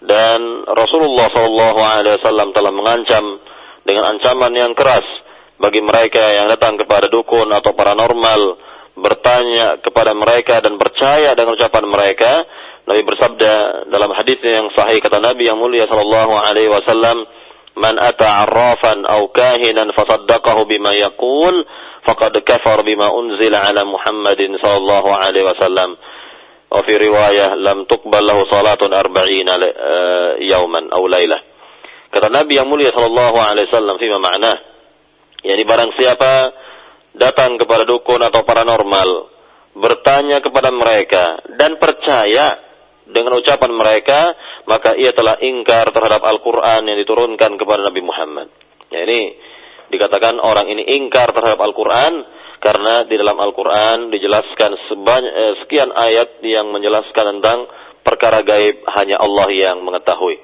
[0.03, 3.23] Dan Rasulullah sallallahu alaihi wasallam telah mengancam
[3.87, 5.07] dengan ancaman yang keras
[5.63, 8.59] bagi mereka yang datang kepada dukun atau paranormal
[8.99, 12.33] bertanya kepada mereka dan percaya dengan ucapan mereka
[12.83, 17.23] Nabi bersabda dalam hadisnya yang sahih kata Nabi yang mulia sallallahu alaihi wasallam
[17.79, 21.63] man ata arrafan aw kahinan fasaddaqahu bima yaqul
[22.03, 25.95] faqad kafar bima unzila ala Muhammadin sallallahu alaihi wasallam.
[26.73, 29.61] Wa fi riwayah lam tuqbal lahu salatun arba'ina
[30.41, 31.53] yauman aw lailah
[32.13, 34.57] kata Nabi yang mulia sallallahu alaihi wasallam fima ma'nah
[35.45, 36.33] yakni barang siapa
[37.13, 39.09] datang kepada dukun atau paranormal
[39.77, 42.57] bertanya kepada mereka dan percaya
[43.09, 44.21] dengan ucapan mereka
[44.69, 48.49] maka ia telah ingkar terhadap Al-Qur'an yang diturunkan kepada Nabi Muhammad
[48.93, 49.37] ya ini
[49.93, 56.39] dikatakan orang ini ingkar terhadap Al-Qur'an karena di dalam Al-Quran dijelaskan sebanyak, eh, sekian ayat
[56.47, 57.67] yang menjelaskan tentang
[58.07, 60.39] perkara gaib hanya Allah yang mengetahui.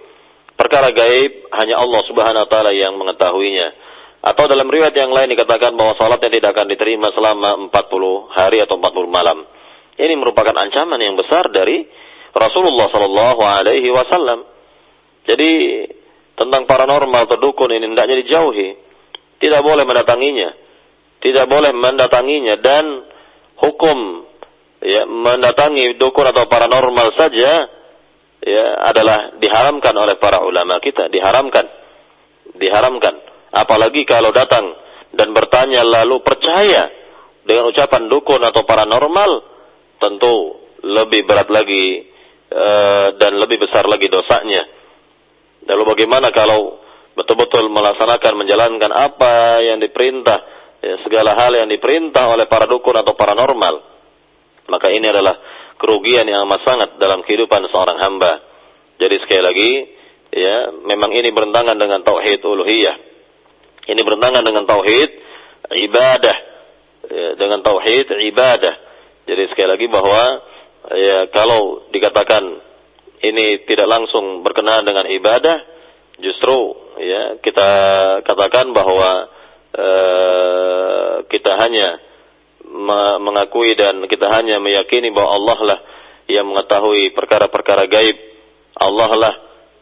[0.59, 3.87] Perkara gaib hanya Allah Subhanahu wa taala yang mengetahuinya.
[4.19, 8.75] Atau dalam riwayat yang lain dikatakan bahwa salatnya tidak akan diterima selama 40 hari atau
[8.83, 9.47] 40 malam.
[9.95, 11.87] Ini merupakan ancaman yang besar dari
[12.39, 14.47] Rasulullah sallallahu alaihi wasallam.
[15.28, 15.51] Jadi
[16.39, 18.78] tentang paranormal atau dukun ini hendaknya dijauhi.
[19.39, 20.51] Tidak boleh mendatanginya.
[21.18, 22.55] Tidak boleh mendatanginya.
[22.62, 22.84] Dan
[23.59, 24.26] hukum
[24.82, 27.66] ya mendatangi dukun atau paranormal saja
[28.39, 31.11] ya adalah diharamkan oleh para ulama kita.
[31.11, 31.66] Diharamkan.
[32.57, 33.14] Diharamkan.
[33.53, 34.64] Apalagi kalau datang
[35.12, 36.89] dan bertanya lalu percaya
[37.45, 39.59] dengan ucapan dukun atau paranormal?
[39.99, 42.08] Tentu lebih berat lagi
[42.49, 42.66] e,
[43.16, 44.64] dan lebih besar lagi dosanya
[45.68, 46.80] lalu bagaimana kalau
[47.18, 50.38] betul-betul melaksanakan menjalankan apa yang diperintah
[50.82, 53.74] ya, segala hal yang diperintah oleh para dukun atau paranormal,
[54.70, 55.34] maka ini adalah
[55.78, 58.32] kerugian yang amat sangat dalam kehidupan seorang hamba.
[58.99, 59.70] Jadi sekali lagi,
[60.34, 62.96] ya, memang ini bertentangan dengan tauhid uluhiyah.
[63.88, 65.11] Ini bertentangan dengan tauhid
[65.86, 66.36] ibadah,
[67.07, 68.74] ya, dengan tauhid ibadah.
[69.28, 70.22] Jadi sekali lagi bahwa
[70.95, 72.45] ya kalau dikatakan
[73.24, 75.57] ini tidak langsung berkenaan dengan ibadah,
[76.22, 76.57] justru
[77.03, 77.70] ya kita
[78.24, 82.03] katakan bahwa Eh, kita hanya
[83.22, 85.78] mengakui dan kita hanya meyakini bahwa Allah lah
[86.26, 88.16] yang mengetahui perkara-perkara gaib.
[88.74, 89.34] Allah lah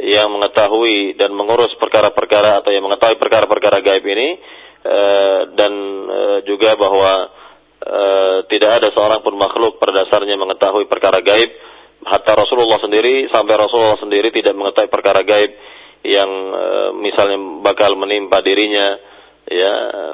[0.02, 4.28] yang mengetahui dan mengurus perkara-perkara atau yang mengetahui perkara-perkara gaib ini
[4.84, 5.72] uh, dan
[6.08, 7.32] uh, juga bahwa
[7.86, 11.50] uh, tidak ada seorang pun makhluk pada dasarnya mengetahui perkara gaib.
[12.06, 15.50] Hatta Rasulullah sendiri sampai Rasulullah sendiri tidak mengetahui perkara gaib
[16.06, 16.30] yang
[17.02, 17.34] misalnya
[17.66, 18.94] bakal menimpa dirinya
[19.48, 19.72] ya.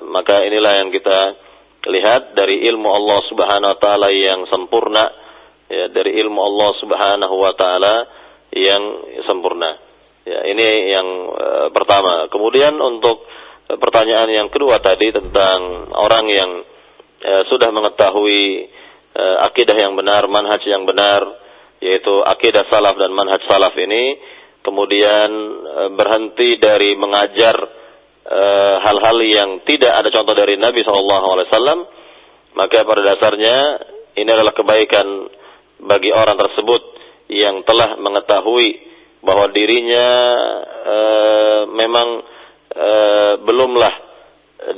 [0.08, 1.36] Maka inilah yang kita
[1.84, 5.04] lihat dari ilmu Allah Subhanahu wa taala yang sempurna
[5.66, 7.94] ya dari ilmu Allah Subhanahu wa taala
[8.52, 8.82] yang
[9.24, 9.80] sempurna.
[10.22, 12.30] Ya ini yang uh, pertama.
[12.30, 13.26] Kemudian untuk
[13.66, 16.50] pertanyaan yang kedua tadi tentang orang yang
[17.22, 18.68] uh, sudah mengetahui
[19.14, 21.22] uh, akidah yang benar manhaj yang benar
[21.82, 24.18] yaitu akidah salaf dan manhaj salaf ini
[24.62, 25.30] kemudian
[25.66, 27.56] uh, berhenti dari mengajar
[28.86, 31.50] hal-hal uh, yang tidak ada contoh dari Nabi SAW,
[32.54, 33.56] maka pada dasarnya
[34.14, 35.26] ini adalah kebaikan
[35.82, 36.82] bagi orang tersebut
[37.34, 38.78] yang telah mengetahui
[39.22, 40.08] bahwa dirinya
[40.86, 42.08] uh, memang
[42.74, 43.94] uh, belumlah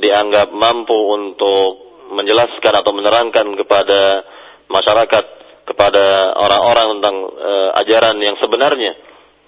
[0.01, 4.25] dianggap mampu untuk menjelaskan atau menerangkan kepada
[4.69, 5.25] masyarakat
[5.65, 8.93] kepada orang-orang tentang uh, ajaran yang sebenarnya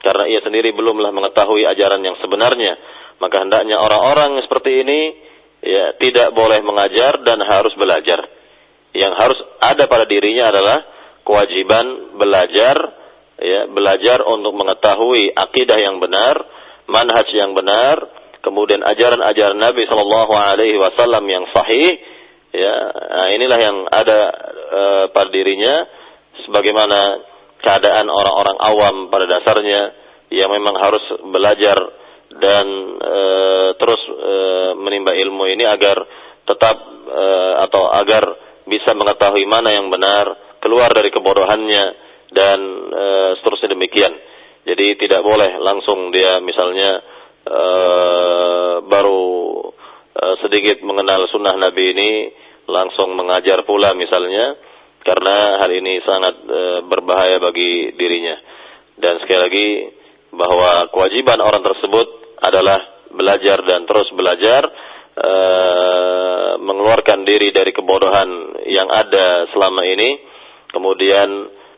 [0.01, 2.77] karena ia sendiri belumlah mengetahui ajaran yang sebenarnya
[3.17, 4.99] maka hendaknya orang-orang seperti ini
[5.61, 8.21] ya tidak boleh mengajar dan harus belajar.
[8.93, 10.77] Yang harus ada pada dirinya adalah
[11.21, 12.75] kewajiban belajar
[13.37, 16.41] ya belajar untuk mengetahui akidah yang benar,
[16.89, 18.01] manhaj yang benar,
[18.41, 22.01] kemudian ajaran-ajaran Nabi Shallallahu Alaihi Wasallam yang sahih,
[22.57, 22.75] ya
[23.17, 24.19] nah inilah yang ada
[24.67, 24.81] e,
[25.11, 25.85] pada dirinya,
[26.45, 26.99] sebagaimana
[27.61, 29.81] keadaan orang-orang awam pada dasarnya
[30.29, 31.77] yang memang harus belajar
[32.37, 32.67] dan
[32.99, 33.15] e,
[33.79, 34.33] terus e,
[34.77, 35.97] menimba ilmu ini agar
[36.45, 36.77] tetap
[37.07, 37.23] e,
[37.63, 38.23] atau agar
[38.67, 41.83] bisa mengetahui mana yang benar, keluar dari kebodohannya
[42.35, 42.59] dan
[42.91, 43.03] e,
[43.39, 44.13] seterusnya demikian.
[44.67, 46.99] Jadi tidak boleh langsung dia misalnya
[47.47, 47.61] e,
[48.83, 49.23] baru
[50.17, 52.09] sedikit mengenal sunnah Nabi ini
[52.67, 54.59] langsung mengajar pula misalnya
[55.07, 58.35] karena hal ini sangat e, berbahaya bagi dirinya.
[58.99, 59.67] Dan sekali lagi
[60.35, 62.07] bahwa kewajiban orang tersebut
[62.43, 64.67] adalah belajar dan terus belajar
[65.15, 65.31] e,
[66.59, 68.27] mengeluarkan diri dari kebodohan
[68.67, 70.19] yang ada selama ini,
[70.75, 71.29] kemudian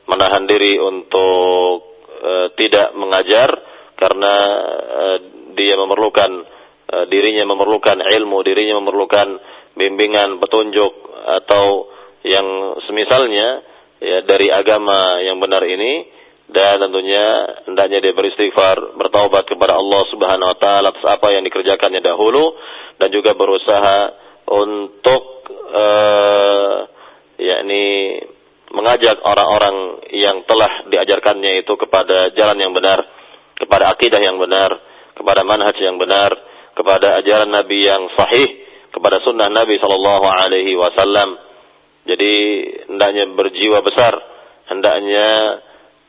[0.09, 3.53] menahan diri untuk e, tidak mengajar
[3.93, 4.33] karena
[4.73, 5.03] e,
[5.53, 6.31] dia memerlukan
[6.89, 9.27] e, dirinya memerlukan ilmu, dirinya memerlukan
[9.79, 10.93] bimbingan, petunjuk
[11.39, 11.87] atau
[12.27, 13.63] yang semisalnya
[14.03, 16.19] ya dari agama yang benar ini
[16.49, 22.01] dan tentunya hendaknya dia beristighfar, bertaubat kepada Allah Subhanahu wa taala atas apa yang dikerjakannya
[22.01, 22.57] dahulu
[22.97, 24.11] dan juga berusaha
[24.49, 26.89] untuk uh,
[27.37, 28.17] yakni
[28.73, 33.01] mengajak orang-orang yang telah diajarkannya itu kepada jalan yang benar,
[33.57, 34.73] kepada akidah yang benar,
[35.13, 36.33] kepada manhaj yang benar,
[36.73, 38.49] kepada ajaran Nabi yang sahih,
[38.99, 41.39] kepada sunnah Nabi Shallallahu Alaihi Wasallam.
[42.03, 42.33] Jadi
[42.91, 44.11] hendaknya berjiwa besar,
[44.67, 45.59] hendaknya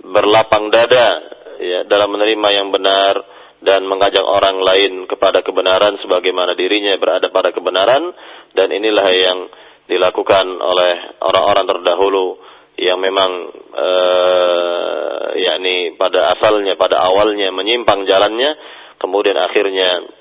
[0.02, 1.22] berlapang dada
[1.60, 3.14] ya dalam menerima yang benar
[3.60, 8.10] dan mengajak orang lain kepada kebenaran sebagaimana dirinya berada pada kebenaran
[8.56, 9.38] dan inilah yang
[9.84, 12.40] dilakukan oleh orang-orang terdahulu
[12.80, 13.30] yang memang
[13.76, 18.56] eh, yakni pada asalnya pada awalnya menyimpang jalannya
[18.96, 20.19] kemudian akhirnya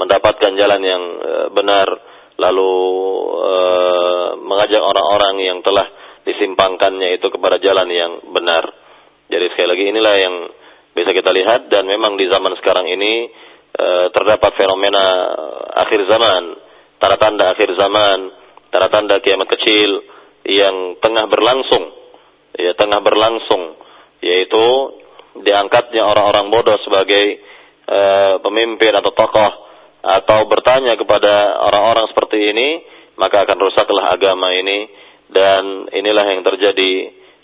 [0.00, 1.88] mendapatkan jalan yang eh, benar
[2.34, 2.72] lalu
[3.46, 5.86] eh, mengajak orang-orang yang telah
[6.24, 8.64] disimpangkannya itu kepada jalan yang benar.
[9.28, 10.34] Jadi sekali lagi inilah yang
[10.96, 13.28] bisa kita lihat dan memang di zaman sekarang ini
[13.74, 15.04] e, terdapat fenomena
[15.74, 16.42] akhir zaman,
[17.02, 18.18] tanda-tanda akhir zaman,
[18.70, 19.90] tanda-tanda kiamat kecil
[20.46, 21.84] yang tengah berlangsung,
[22.54, 23.74] ya tengah berlangsung,
[24.22, 24.64] yaitu
[25.42, 27.42] diangkatnya orang-orang bodoh sebagai
[27.90, 28.00] e,
[28.38, 29.63] pemimpin atau tokoh
[30.04, 32.68] atau bertanya kepada orang-orang seperti ini,
[33.16, 35.02] maka akan rusaklah agama ini.
[35.24, 36.92] Dan inilah yang terjadi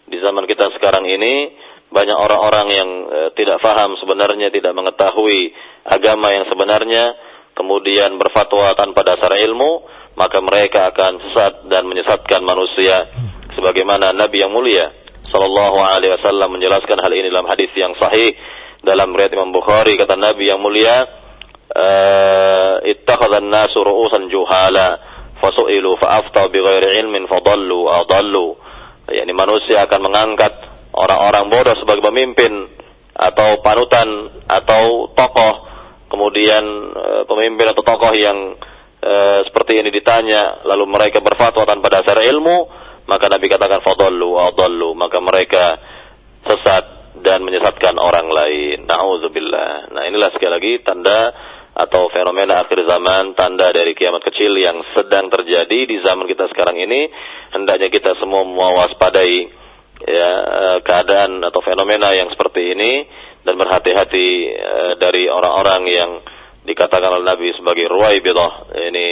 [0.06, 1.56] di zaman kita sekarang ini.
[1.90, 5.50] Banyak orang-orang yang e, tidak faham sebenarnya tidak mengetahui
[5.82, 7.18] agama yang sebenarnya
[7.58, 9.82] kemudian berfatwa tanpa dasar ilmu
[10.14, 13.10] maka mereka akan sesat dan menyesatkan manusia.
[13.58, 14.86] Sebagaimana Nabi yang mulia
[15.30, 18.34] sallallahu alaihi wasallam menjelaskan hal ini dalam hadis yang sahih
[18.82, 21.19] dalam riwayat Imam Bukhari kata Nabi yang mulia
[22.86, 25.10] ittakhadhan nasu ru'usan juhala
[25.40, 28.54] fasu'ilu fa'aftau bighairi ilmin fadallu adallu.
[29.10, 30.52] Yakni manusia akan mengangkat
[30.94, 32.52] orang-orang bodoh sebagai pemimpin
[33.16, 34.06] atau panutan
[34.46, 35.54] atau tokoh.
[36.10, 36.62] Kemudian
[36.94, 38.54] e, pemimpin atau tokoh yang
[39.02, 39.14] e,
[39.50, 42.78] seperti ini ditanya lalu mereka berfatwa tanpa dasar ilmu
[43.10, 44.94] maka Nabi katakan fadallu adallu.
[44.94, 45.64] Maka mereka
[46.46, 46.84] sesat
[47.18, 48.86] dan menyesatkan orang lain.
[48.86, 51.34] Nauzubillah nah inilah sekali lagi tanda
[51.86, 56.76] atau fenomena akhir zaman tanda dari kiamat kecil yang sedang terjadi di zaman kita sekarang
[56.76, 57.08] ini
[57.56, 59.48] hendaknya kita semua mewaspadai
[60.04, 62.92] ya eh, keadaan atau fenomena yang seperti ini
[63.44, 66.10] dan berhati-hati uh, dari orang-orang yang
[66.64, 68.68] dikatakan oleh Nabi sebagai ruwaibidah.
[68.92, 69.08] Ini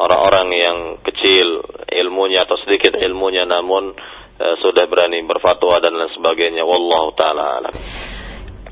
[0.00, 3.92] orang-orang yang kecil ilmunya atau sedikit ilmunya namun
[4.40, 6.64] uh, sudah berani berfatwa dan lain sebagainya.
[6.64, 7.68] Wallahu taala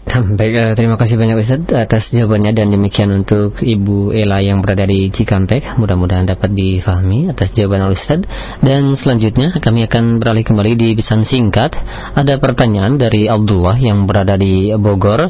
[0.07, 4.87] Baik, eh, terima kasih banyak Ustaz atas jawabannya dan demikian untuk Ibu Ela yang berada
[4.87, 5.83] di Cikampek.
[5.83, 8.23] Mudah-mudahan dapat difahami atas jawaban Ustaz.
[8.63, 11.75] Dan selanjutnya kami akan beralih kembali di pesan singkat.
[12.15, 15.27] Ada pertanyaan dari Abdullah yang berada di Bogor.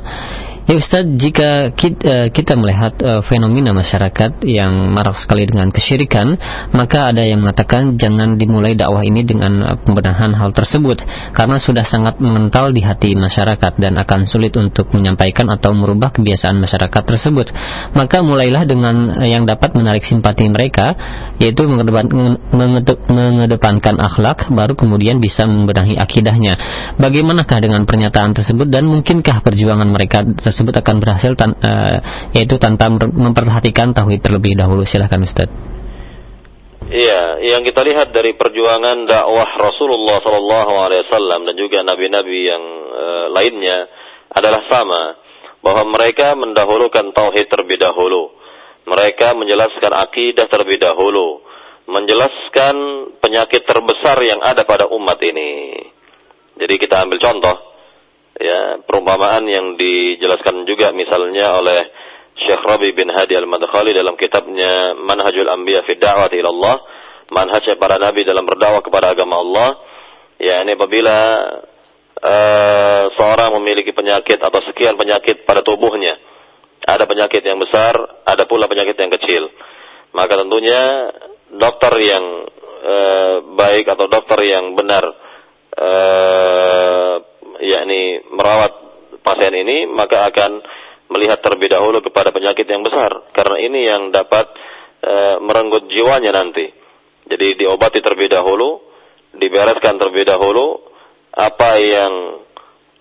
[0.67, 6.35] Ya Ustaz, jika kita, eh, kita melihat uh, fenomena masyarakat yang marak sekali dengan kesyirikan,
[6.75, 11.07] maka ada yang mengatakan jangan dimulai dakwah ini dengan uh, pembenahan hal tersebut
[11.39, 16.59] karena sudah sangat mengental di hati masyarakat dan akan sulit untuk menyampaikan atau merubah kebiasaan
[16.59, 17.55] masyarakat tersebut.
[17.95, 20.99] Maka mulailah dengan yang dapat menarik simpati mereka
[21.39, 22.11] yaitu mengedepan,
[23.07, 26.59] mengedepankan akhlak baru kemudian bisa membenahi akidahnya.
[26.99, 32.01] Bagaimanakah dengan pernyataan tersebut dan mungkinkah perjuangan mereka tersebut tersebut akan berhasil tan uh,
[32.33, 34.89] yaitu tanpa memperhatikan tauhid terlebih dahulu.
[34.89, 35.53] Silahkan Ustaz.
[36.87, 42.63] Iya, yang kita lihat dari perjuangan dakwah Rasulullah Wasallam dan juga nabi-nabi yang
[42.95, 43.05] e,
[43.35, 43.91] lainnya
[44.31, 45.19] adalah sama,
[45.67, 48.31] bahwa mereka mendahulukan tauhid terlebih dahulu,
[48.87, 51.43] mereka menjelaskan akidah terlebih dahulu,
[51.91, 52.75] menjelaskan
[53.19, 55.75] penyakit terbesar yang ada pada umat ini.
[56.55, 57.76] Jadi kita ambil contoh,
[58.37, 61.81] ya perumpamaan yang dijelaskan juga misalnya oleh
[62.37, 66.77] Syekh Rabi bin Hadi Al-Madkhali dalam kitabnya Manhajul Anbiya fi Da'wati ila Allah,
[67.33, 69.69] manhaj para nabi dalam berdakwah kepada agama Allah.
[70.37, 71.17] Ya, ini apabila
[72.21, 76.21] uh, seorang memiliki penyakit atau sekian penyakit pada tubuhnya.
[76.87, 77.97] Ada penyakit yang besar,
[78.29, 79.49] ada pula penyakit yang kecil.
[80.13, 81.09] Maka tentunya
[81.57, 82.25] dokter yang
[82.85, 85.05] uh, baik atau dokter yang benar
[85.73, 87.15] uh,
[87.63, 88.73] yakni merawat
[89.23, 90.63] pasien ini maka akan
[91.11, 94.47] melihat terlebih dahulu kepada penyakit yang besar karena ini yang dapat
[95.03, 96.67] e, merenggut jiwanya nanti.
[97.27, 98.87] Jadi diobati terlebih dahulu,
[99.35, 100.79] dibereskan terlebih dahulu
[101.35, 102.13] apa yang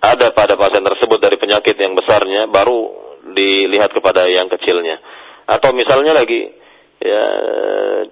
[0.01, 5.01] ada pada pasien tersebut dari penyakit yang besarnya baru dilihat kepada yang kecilnya.
[5.45, 6.53] Atau misalnya lagi
[7.01, 7.25] ya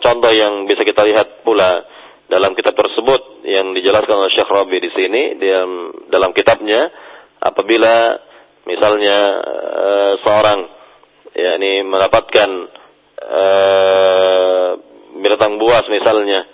[0.01, 1.81] contoh yang bisa kita lihat pula
[2.33, 6.89] dalam kitab tersebut yang dijelaskan oleh Syekh Rabi di sini dalam dalam kitabnya
[7.37, 8.17] apabila
[8.65, 9.17] misalnya
[9.77, 10.59] uh, seorang
[11.37, 12.49] yakni mendapatkan
[13.21, 14.69] uh,
[15.21, 16.49] binatang buas misalnya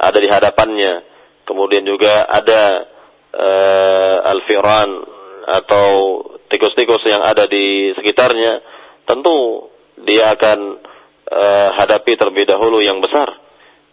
[0.00, 0.92] ada di hadapannya
[1.44, 2.88] kemudian juga ada
[3.36, 4.88] uh, al-firan
[5.44, 5.88] atau
[6.48, 8.64] tikus-tikus yang ada di sekitarnya
[9.04, 9.68] tentu
[10.08, 10.58] dia akan
[11.28, 13.47] uh, hadapi terlebih dahulu yang besar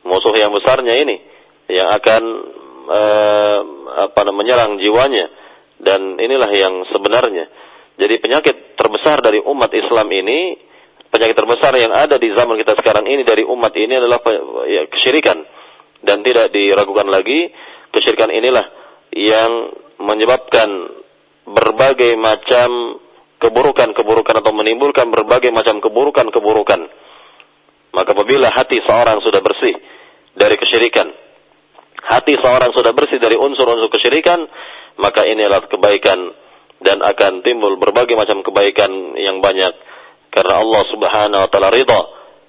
[0.05, 1.17] musuh yang besarnya ini
[1.69, 2.23] yang akan
[2.89, 3.59] uh,
[4.05, 5.25] apa menyerang jiwanya
[5.81, 7.49] dan inilah yang sebenarnya.
[7.95, 10.59] Jadi penyakit terbesar dari umat Islam ini,
[11.09, 14.19] penyakit terbesar yang ada di zaman kita sekarang ini dari umat ini adalah
[14.67, 15.39] ya, kesyirikan.
[16.05, 17.49] Dan tidak diragukan lagi,
[17.89, 18.65] kesyirikan inilah
[19.15, 20.69] yang menyebabkan
[21.47, 22.99] berbagai macam
[23.39, 27.04] keburukan-keburukan atau menimbulkan berbagai macam keburukan-keburukan.
[27.95, 29.71] Maka apabila hati seorang sudah bersih
[30.35, 31.07] dari kesyirikan,
[32.03, 34.43] hati seorang sudah bersih dari unsur-unsur kesyirikan,
[34.99, 36.19] maka ini adalah kebaikan
[36.83, 39.71] dan akan timbul berbagai macam kebaikan yang banyak
[40.27, 42.01] karena Allah Subhanahu wa taala ridha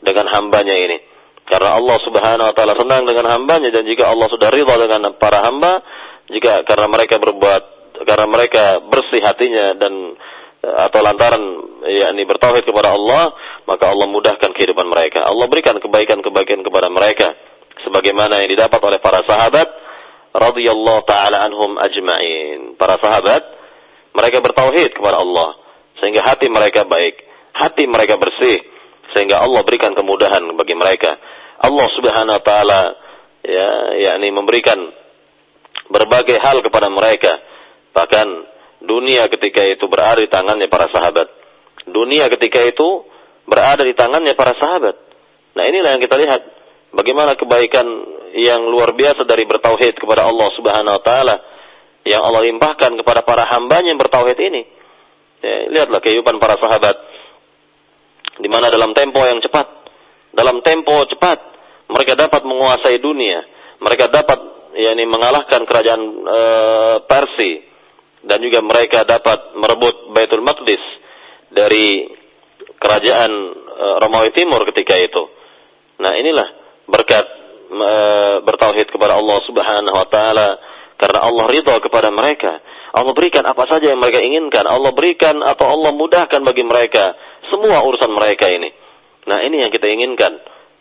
[0.03, 0.99] dengan hambanya ini.
[1.47, 5.47] Karena Allah Subhanahu wa taala senang dengan hambanya dan jika Allah sudah ridha dengan para
[5.47, 5.78] hamba,
[6.26, 7.62] jika karena mereka berbuat
[8.03, 10.18] karena mereka bersih hatinya dan
[10.67, 11.43] atau lantaran
[11.87, 13.31] yakni bertauhid kepada Allah,
[13.71, 15.23] maka Allah mudahkan kehidupan mereka.
[15.23, 17.31] Allah berikan kebaikan-kebaikan kepada mereka
[17.87, 19.69] sebagaimana yang didapat oleh para sahabat
[20.35, 22.75] radhiyallahu taala anhum ajma'in.
[22.75, 23.43] Para sahabat
[24.17, 25.55] mereka bertauhid kepada Allah
[26.03, 27.14] sehingga hati mereka baik,
[27.55, 28.59] hati mereka bersih
[29.14, 31.14] sehingga Allah berikan kemudahan bagi mereka.
[31.62, 32.81] Allah Subhanahu wa taala
[33.47, 33.71] ya
[34.11, 34.77] yakni memberikan
[35.89, 37.33] berbagai hal kepada mereka.
[37.95, 41.29] Bahkan dunia ketika itu berada di tangannya para sahabat.
[41.87, 43.07] Dunia ketika itu
[43.47, 44.97] berada di tangannya para sahabat.
[45.57, 46.43] Nah inilah yang kita lihat
[46.93, 47.87] bagaimana kebaikan
[48.37, 51.37] yang luar biasa dari bertauhid kepada Allah Subhanahu wa taala
[52.05, 54.62] yang Allah limpahkan kepada para hambanya yang bertauhid ini.
[55.41, 56.97] Ya, lihatlah kehidupan para sahabat
[58.41, 59.68] di mana dalam tempo yang cepat,
[60.37, 61.39] dalam tempo cepat
[61.87, 63.47] mereka dapat menguasai dunia,
[63.81, 64.39] mereka dapat
[64.77, 66.41] yakni mengalahkan kerajaan e,
[67.09, 67.76] Persia
[68.27, 70.83] dan juga mereka dapat merebut Baitul Maqdis
[71.55, 72.11] dari
[72.77, 75.22] kerajaan e, Romawi Timur ketika itu.
[76.03, 76.49] Nah, inilah
[76.91, 77.27] berkat
[78.47, 80.49] bertauhid kepada Allah Subhanahu wa taala
[80.97, 82.62] karena Allah ridha kepada mereka.
[82.97, 84.64] Allah berikan apa saja yang mereka inginkan.
[84.64, 87.12] Allah berikan atau Allah mudahkan bagi mereka
[87.53, 88.72] semua urusan mereka ini.
[89.27, 90.33] Nah, ini yang kita inginkan.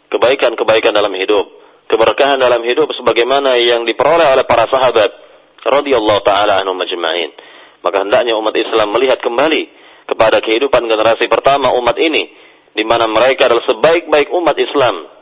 [0.05, 1.49] Kebaikan-kebaikan dalam hidup,
[1.89, 5.24] keberkahan dalam hidup sebagaimana yang diperoleh oleh para sahabat
[5.65, 7.33] radhiyallahu taala anhum majma'in.
[7.81, 9.61] Maka hendaknya umat Islam melihat kembali
[10.05, 12.29] kepada kehidupan generasi pertama umat ini
[12.77, 15.15] di mana mereka adalah sebaik-baik umat Islam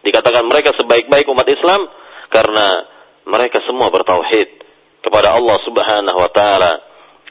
[0.00, 1.84] Dikatakan mereka sebaik-baik umat Islam
[2.32, 2.66] karena
[3.28, 4.48] mereka semua bertauhid
[5.04, 6.72] kepada Allah Subhanahu wa taala.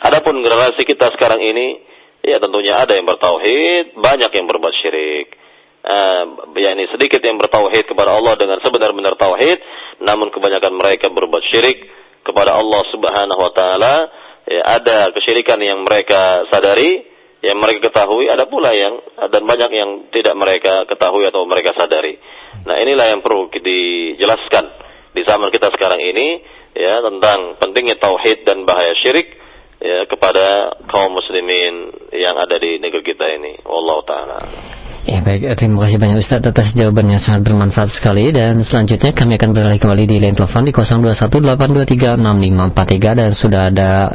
[0.05, 1.81] Adapun generasi kita sekarang ini
[2.21, 5.27] ya tentunya ada yang bertauhid, banyak yang berbuat syirik.
[5.79, 9.57] Uh, yakni sedikit yang bertauhid kepada Allah dengan sebenar-benar tauhid,
[10.03, 11.89] namun kebanyakan mereka berbuat syirik
[12.23, 13.95] kepada Allah Subhanahu wa taala.
[14.49, 17.05] Ya, ada kesyirikan yang mereka sadari,
[17.45, 18.97] yang mereka ketahui, ada pula yang
[19.29, 22.17] dan banyak yang tidak mereka ketahui atau mereka sadari.
[22.65, 24.65] Nah inilah yang perlu dijelaskan
[25.13, 26.41] di zaman kita sekarang ini
[26.73, 29.37] ya tentang pentingnya tauhid dan bahaya syirik
[29.79, 33.63] ya kepada kaum muslimin yang ada di negeri kita ini.
[33.63, 34.39] Wallahu taala.
[35.09, 39.57] Ya baik, terima kasih banyak Ustaz atas jawabannya sangat bermanfaat sekali dan selanjutnya kami akan
[39.57, 44.13] beralih kembali di line telepon di 0218236543 dan sudah ada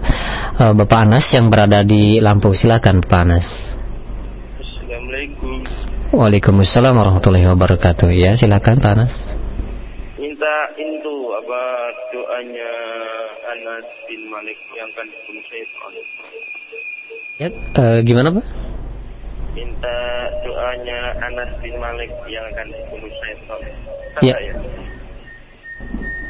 [0.55, 2.55] uh, Bapak Anas yang berada di Lampung.
[2.55, 3.75] Silakan Pak Anas.
[4.55, 5.67] Assalamualaikum.
[6.15, 8.15] Waalaikumsalam warahmatullahi wabarakatuh.
[8.15, 9.35] Ya, silakan Pak Anas.
[10.15, 11.63] Minta itu apa
[12.15, 12.71] doanya
[13.51, 15.91] Anas bin Malik yang kan dibunuh syaitan.
[17.43, 17.51] Ya,
[17.83, 18.74] uh, gimana Pak?
[19.55, 19.97] Minta
[20.43, 23.59] doanya Anas bin Malik yang akan dibunuh syaitan.
[24.21, 24.35] Ya.
[24.39, 24.55] ya.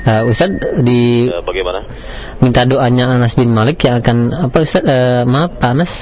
[0.04, 0.52] Uh, Ustaz
[0.84, 1.80] di Ya, bagaimana?
[2.44, 4.18] minta doanya Anas bin Malik yang akan
[4.48, 4.84] apa Ustaz?
[4.84, 5.92] Uh, maaf Pak Anas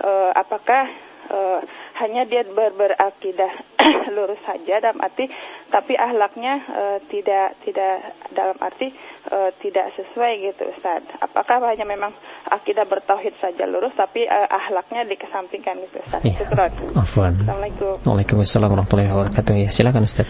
[0.00, 0.86] Eh, apakah
[1.30, 1.60] eh,
[2.02, 3.52] hanya dia ber berakidah
[4.16, 5.28] lurus saja dalam arti,
[5.70, 7.94] tapi akhlaknya eh, tidak tidak
[8.34, 8.90] dalam arti
[9.30, 11.02] eh, tidak sesuai gitu, Ustaz?
[11.22, 12.14] Apakah hanya memang
[12.50, 16.22] akidah bertauhid saja lurus, tapi eh, akhlaknya dikesampingkan gitu, Ustaz?
[16.26, 16.70] Syukran.
[16.94, 17.94] Afwan Assalamualaikum.
[18.06, 20.26] Waalaikumsalam warahmatullahi wabarakatuh ya silakan Ustaz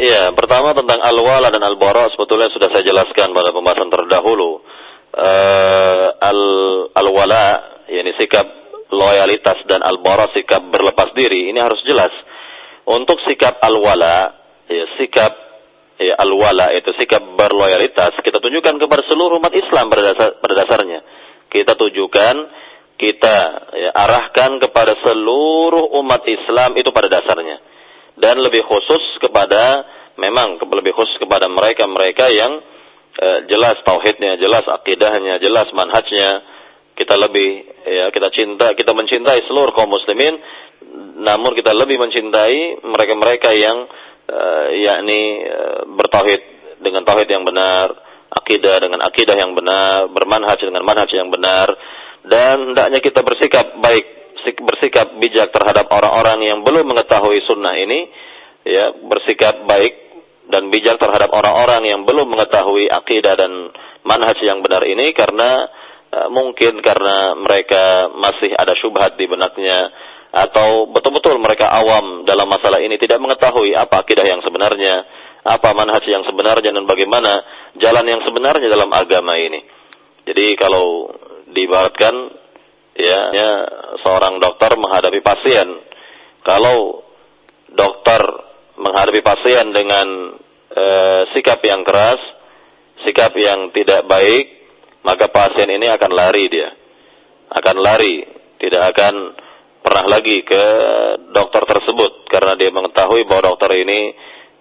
[0.00, 4.64] Iya, pertama tentang al-wala dan al-bara sebetulnya sudah saya jelaskan pada pembahasan terdahulu.
[5.12, 6.40] Eh, al
[6.96, 7.44] al-wala
[7.84, 8.48] yakni sikap
[8.88, 12.08] loyalitas dan al-bara sikap berlepas diri ini harus jelas.
[12.88, 14.40] Untuk sikap al-wala,
[14.72, 15.36] ya, sikap
[16.00, 21.00] ya, al-wala itu sikap berloyalitas kita tunjukkan kepada seluruh umat Islam pada, dasar, pada dasarnya.
[21.52, 22.36] Kita tujukan,
[22.96, 23.36] kita
[23.76, 27.68] ya, arahkan kepada seluruh umat Islam itu pada dasarnya
[28.18, 29.84] dan lebih khusus kepada
[30.18, 32.60] memang lebih khusus kepada mereka-mereka yang
[33.16, 36.42] eh, jelas tauhidnya, jelas akidahnya, jelas manhajnya.
[36.96, 40.36] Kita lebih ya kita cinta, kita mencintai seluruh kaum muslimin,
[41.24, 43.88] namun kita lebih mencintai mereka-mereka yang
[44.28, 46.40] eh, yakni eh, bertauhid
[46.84, 47.88] dengan tauhid yang benar,
[48.28, 51.72] akidah dengan akidah yang benar, bermanhaj dengan manhaj yang benar
[52.26, 58.08] dan hendaknya kita bersikap baik bersikap bijak terhadap orang-orang yang belum mengetahui sunnah ini,
[58.64, 59.94] ya bersikap baik
[60.50, 63.70] dan bijak terhadap orang-orang yang belum mengetahui akidah dan
[64.02, 65.70] manhaj yang benar ini karena
[66.10, 69.88] eh, mungkin karena mereka masih ada syubhat di benaknya
[70.30, 75.02] atau betul-betul mereka awam dalam masalah ini tidak mengetahui apa akidah yang sebenarnya,
[75.42, 77.42] apa manhaj yang sebenarnya dan bagaimana
[77.78, 79.66] jalan yang sebenarnya dalam agama ini.
[80.30, 81.10] Jadi kalau
[81.50, 82.14] diibaratkan
[83.02, 83.50] ya, ya
[84.04, 85.68] seorang dokter menghadapi pasien.
[86.40, 87.04] Kalau
[87.70, 88.20] dokter
[88.80, 90.06] menghadapi pasien dengan
[90.72, 92.20] eh, sikap yang keras,
[93.04, 94.44] sikap yang tidak baik,
[95.04, 96.70] maka pasien ini akan lari dia.
[97.50, 98.22] Akan lari,
[98.62, 99.14] tidak akan
[99.80, 100.64] pernah lagi ke
[101.34, 104.14] dokter tersebut karena dia mengetahui bahwa dokter ini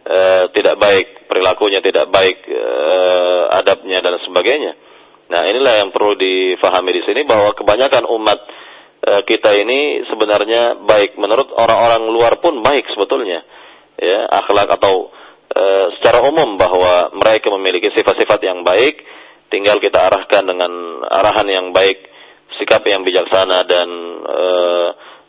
[0.04, 4.89] eh, tidak baik, perilakunya tidak baik, eh, adabnya dan sebagainya.
[5.30, 8.40] Nah, inilah yang perlu difahami di sini bahwa kebanyakan umat
[9.06, 13.46] eh, kita ini sebenarnya baik menurut orang-orang luar pun baik sebetulnya.
[14.00, 15.14] Ya, akhlak atau
[15.54, 19.06] eh, secara umum bahwa mereka memiliki sifat-sifat yang baik,
[19.54, 20.72] tinggal kita arahkan dengan
[21.06, 22.10] arahan yang baik,
[22.58, 23.88] sikap yang bijaksana dan
[24.26, 24.88] eh,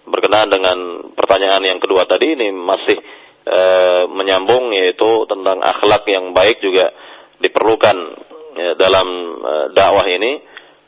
[0.08, 0.78] berkenaan dengan
[1.12, 2.96] pertanyaan yang kedua tadi ini masih
[3.44, 6.88] eh, menyambung yaitu tentang akhlak yang baik juga
[7.36, 7.96] diperlukan
[8.56, 9.08] ya, dalam
[9.40, 10.32] eh, dakwah ini.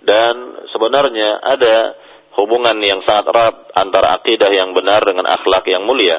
[0.03, 0.35] Dan
[0.75, 1.95] sebenarnya ada
[2.35, 6.19] hubungan yang sangat erat antara akidah yang benar dengan akhlak yang mulia.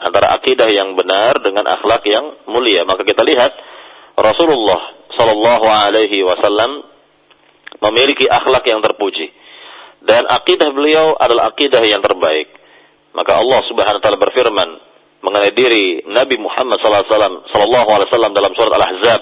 [0.00, 2.88] Antara akidah yang benar dengan akhlak yang mulia.
[2.88, 3.52] Maka kita lihat
[4.16, 4.80] Rasulullah
[5.12, 6.88] Shallallahu Alaihi Wasallam
[7.84, 9.28] memiliki akhlak yang terpuji.
[10.00, 12.48] Dan akidah beliau adalah akidah yang terbaik.
[13.12, 14.68] Maka Allah Subhanahu wa taala berfirman
[15.20, 19.20] mengenai diri Nabi Muhammad sallallahu alaihi wasallam dalam surat Al-Ahzab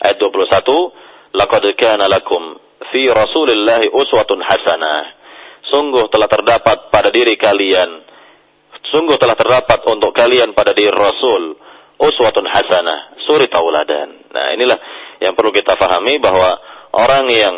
[0.00, 0.92] ayat 21,
[1.36, 2.56] "Laqad kana lakum
[2.88, 5.20] fi Rasulillahi uswatun hasanah."
[5.68, 8.12] Sungguh telah terdapat pada diri kalian
[8.92, 11.56] sungguh telah terdapat untuk kalian pada diri Rasul
[11.96, 14.28] uswatun hasanah, suri tauladan.
[14.28, 14.78] Nah, inilah
[15.24, 16.60] yang perlu kita fahami bahwa
[16.92, 17.54] orang yang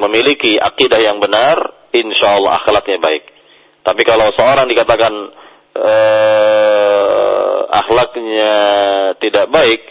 [0.00, 1.60] memiliki akidah yang benar,
[1.92, 3.24] insya Allah akhlaknya baik.
[3.84, 5.12] Tapi kalau seorang dikatakan
[5.76, 8.54] uh, akhlaknya
[9.20, 9.82] tidak baik,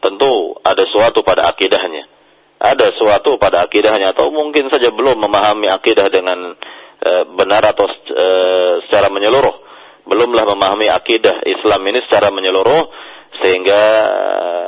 [0.00, 2.08] tentu ada suatu pada akidahnya.
[2.60, 6.52] Ada suatu pada akidahnya atau mungkin saja belum memahami akidah dengan
[7.00, 9.68] uh, benar atau uh, secara menyeluruh.
[10.04, 12.88] Belumlah memahami akidah Islam ini secara menyeluruh
[13.40, 13.80] sehingga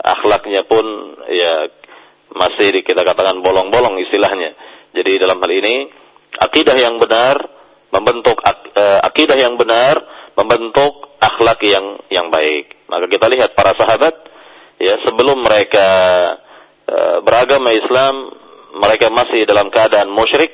[0.00, 0.84] akhlaknya pun
[1.28, 1.68] ya
[2.32, 4.56] masih kita katakan bolong-bolong istilahnya.
[4.92, 5.88] Jadi dalam hal ini
[6.40, 7.36] akidah yang benar
[7.92, 8.40] membentuk
[9.04, 10.00] akidah yang benar
[10.36, 12.72] membentuk akhlak yang yang baik.
[12.88, 14.31] Maka kita lihat para sahabat
[14.82, 15.88] ya sebelum mereka
[16.82, 18.34] e, beragama Islam
[18.82, 20.50] mereka masih dalam keadaan musyrik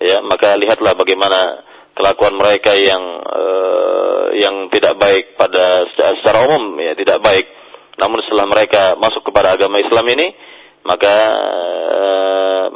[0.00, 3.44] ya maka lihatlah bagaimana kelakuan mereka yang e,
[4.40, 7.46] yang tidak baik pada secara umum ya tidak baik.
[7.98, 10.30] Namun setelah mereka masuk kepada agama Islam ini
[10.86, 11.14] maka
[11.90, 12.02] e,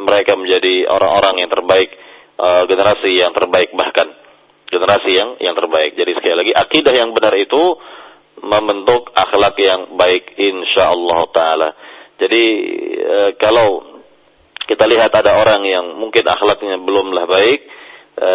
[0.02, 1.90] mereka menjadi orang-orang yang terbaik
[2.36, 4.10] e, generasi yang terbaik bahkan
[4.66, 5.94] generasi yang yang terbaik.
[5.94, 7.62] Jadi sekali lagi akidah yang benar itu
[8.42, 11.68] membentuk akhlak yang baik insya Allah taala.
[12.18, 12.44] Jadi
[12.98, 13.82] e, kalau
[14.66, 17.60] kita lihat ada orang yang mungkin akhlaknya belumlah baik,
[18.18, 18.32] e,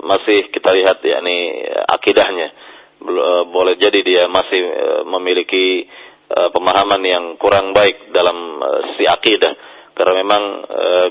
[0.00, 2.48] masih kita lihat yakni akidahnya.
[3.04, 5.84] E, boleh jadi dia masih e, memiliki
[6.28, 8.60] e, pemahaman yang kurang baik dalam
[8.96, 9.52] si akidah.
[9.92, 10.42] Karena memang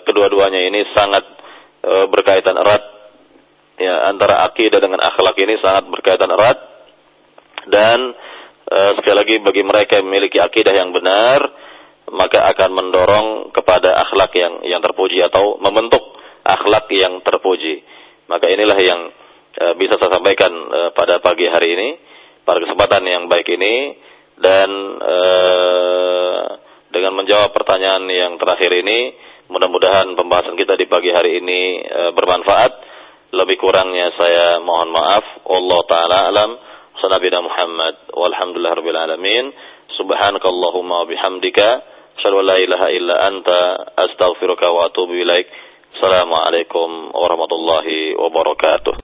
[0.07, 1.27] kedua-duanya ini sangat
[2.07, 2.79] berkaitan erat.
[3.75, 6.76] Ya antara akidah dengan akhlak ini sangat berkaitan erat
[7.67, 7.99] dan
[8.67, 11.39] e, sekali lagi bagi mereka yang memiliki akidah yang benar
[12.07, 15.99] maka akan mendorong kepada akhlak yang yang terpuji atau membentuk
[16.47, 17.83] akhlak yang terpuji
[18.31, 19.11] maka inilah yang
[19.55, 21.89] e, bisa saya sampaikan e, pada pagi hari ini
[22.47, 24.07] pada kesempatan yang baik ini
[24.37, 24.69] dan
[26.93, 29.17] dengan menjawab pertanyaan yang terakhir ini
[29.49, 31.81] mudah-mudahan pembahasan kita di pagi hari ini
[32.13, 32.71] bermanfaat
[33.33, 35.25] lebih kurangnya saya mohon maaf.
[35.43, 36.51] Allah taala alam.
[36.97, 39.45] Sanabina Muhammad walhamdulillah rabbil alamin.
[39.97, 41.67] Subhanakallahumma bihamdika
[42.17, 43.59] asyhadu la ilaha illa anta
[43.93, 45.45] astaghfiruka wa atubu ilaik.
[45.93, 48.95] Assalamualaikum warahmatullahi wabarakatuh.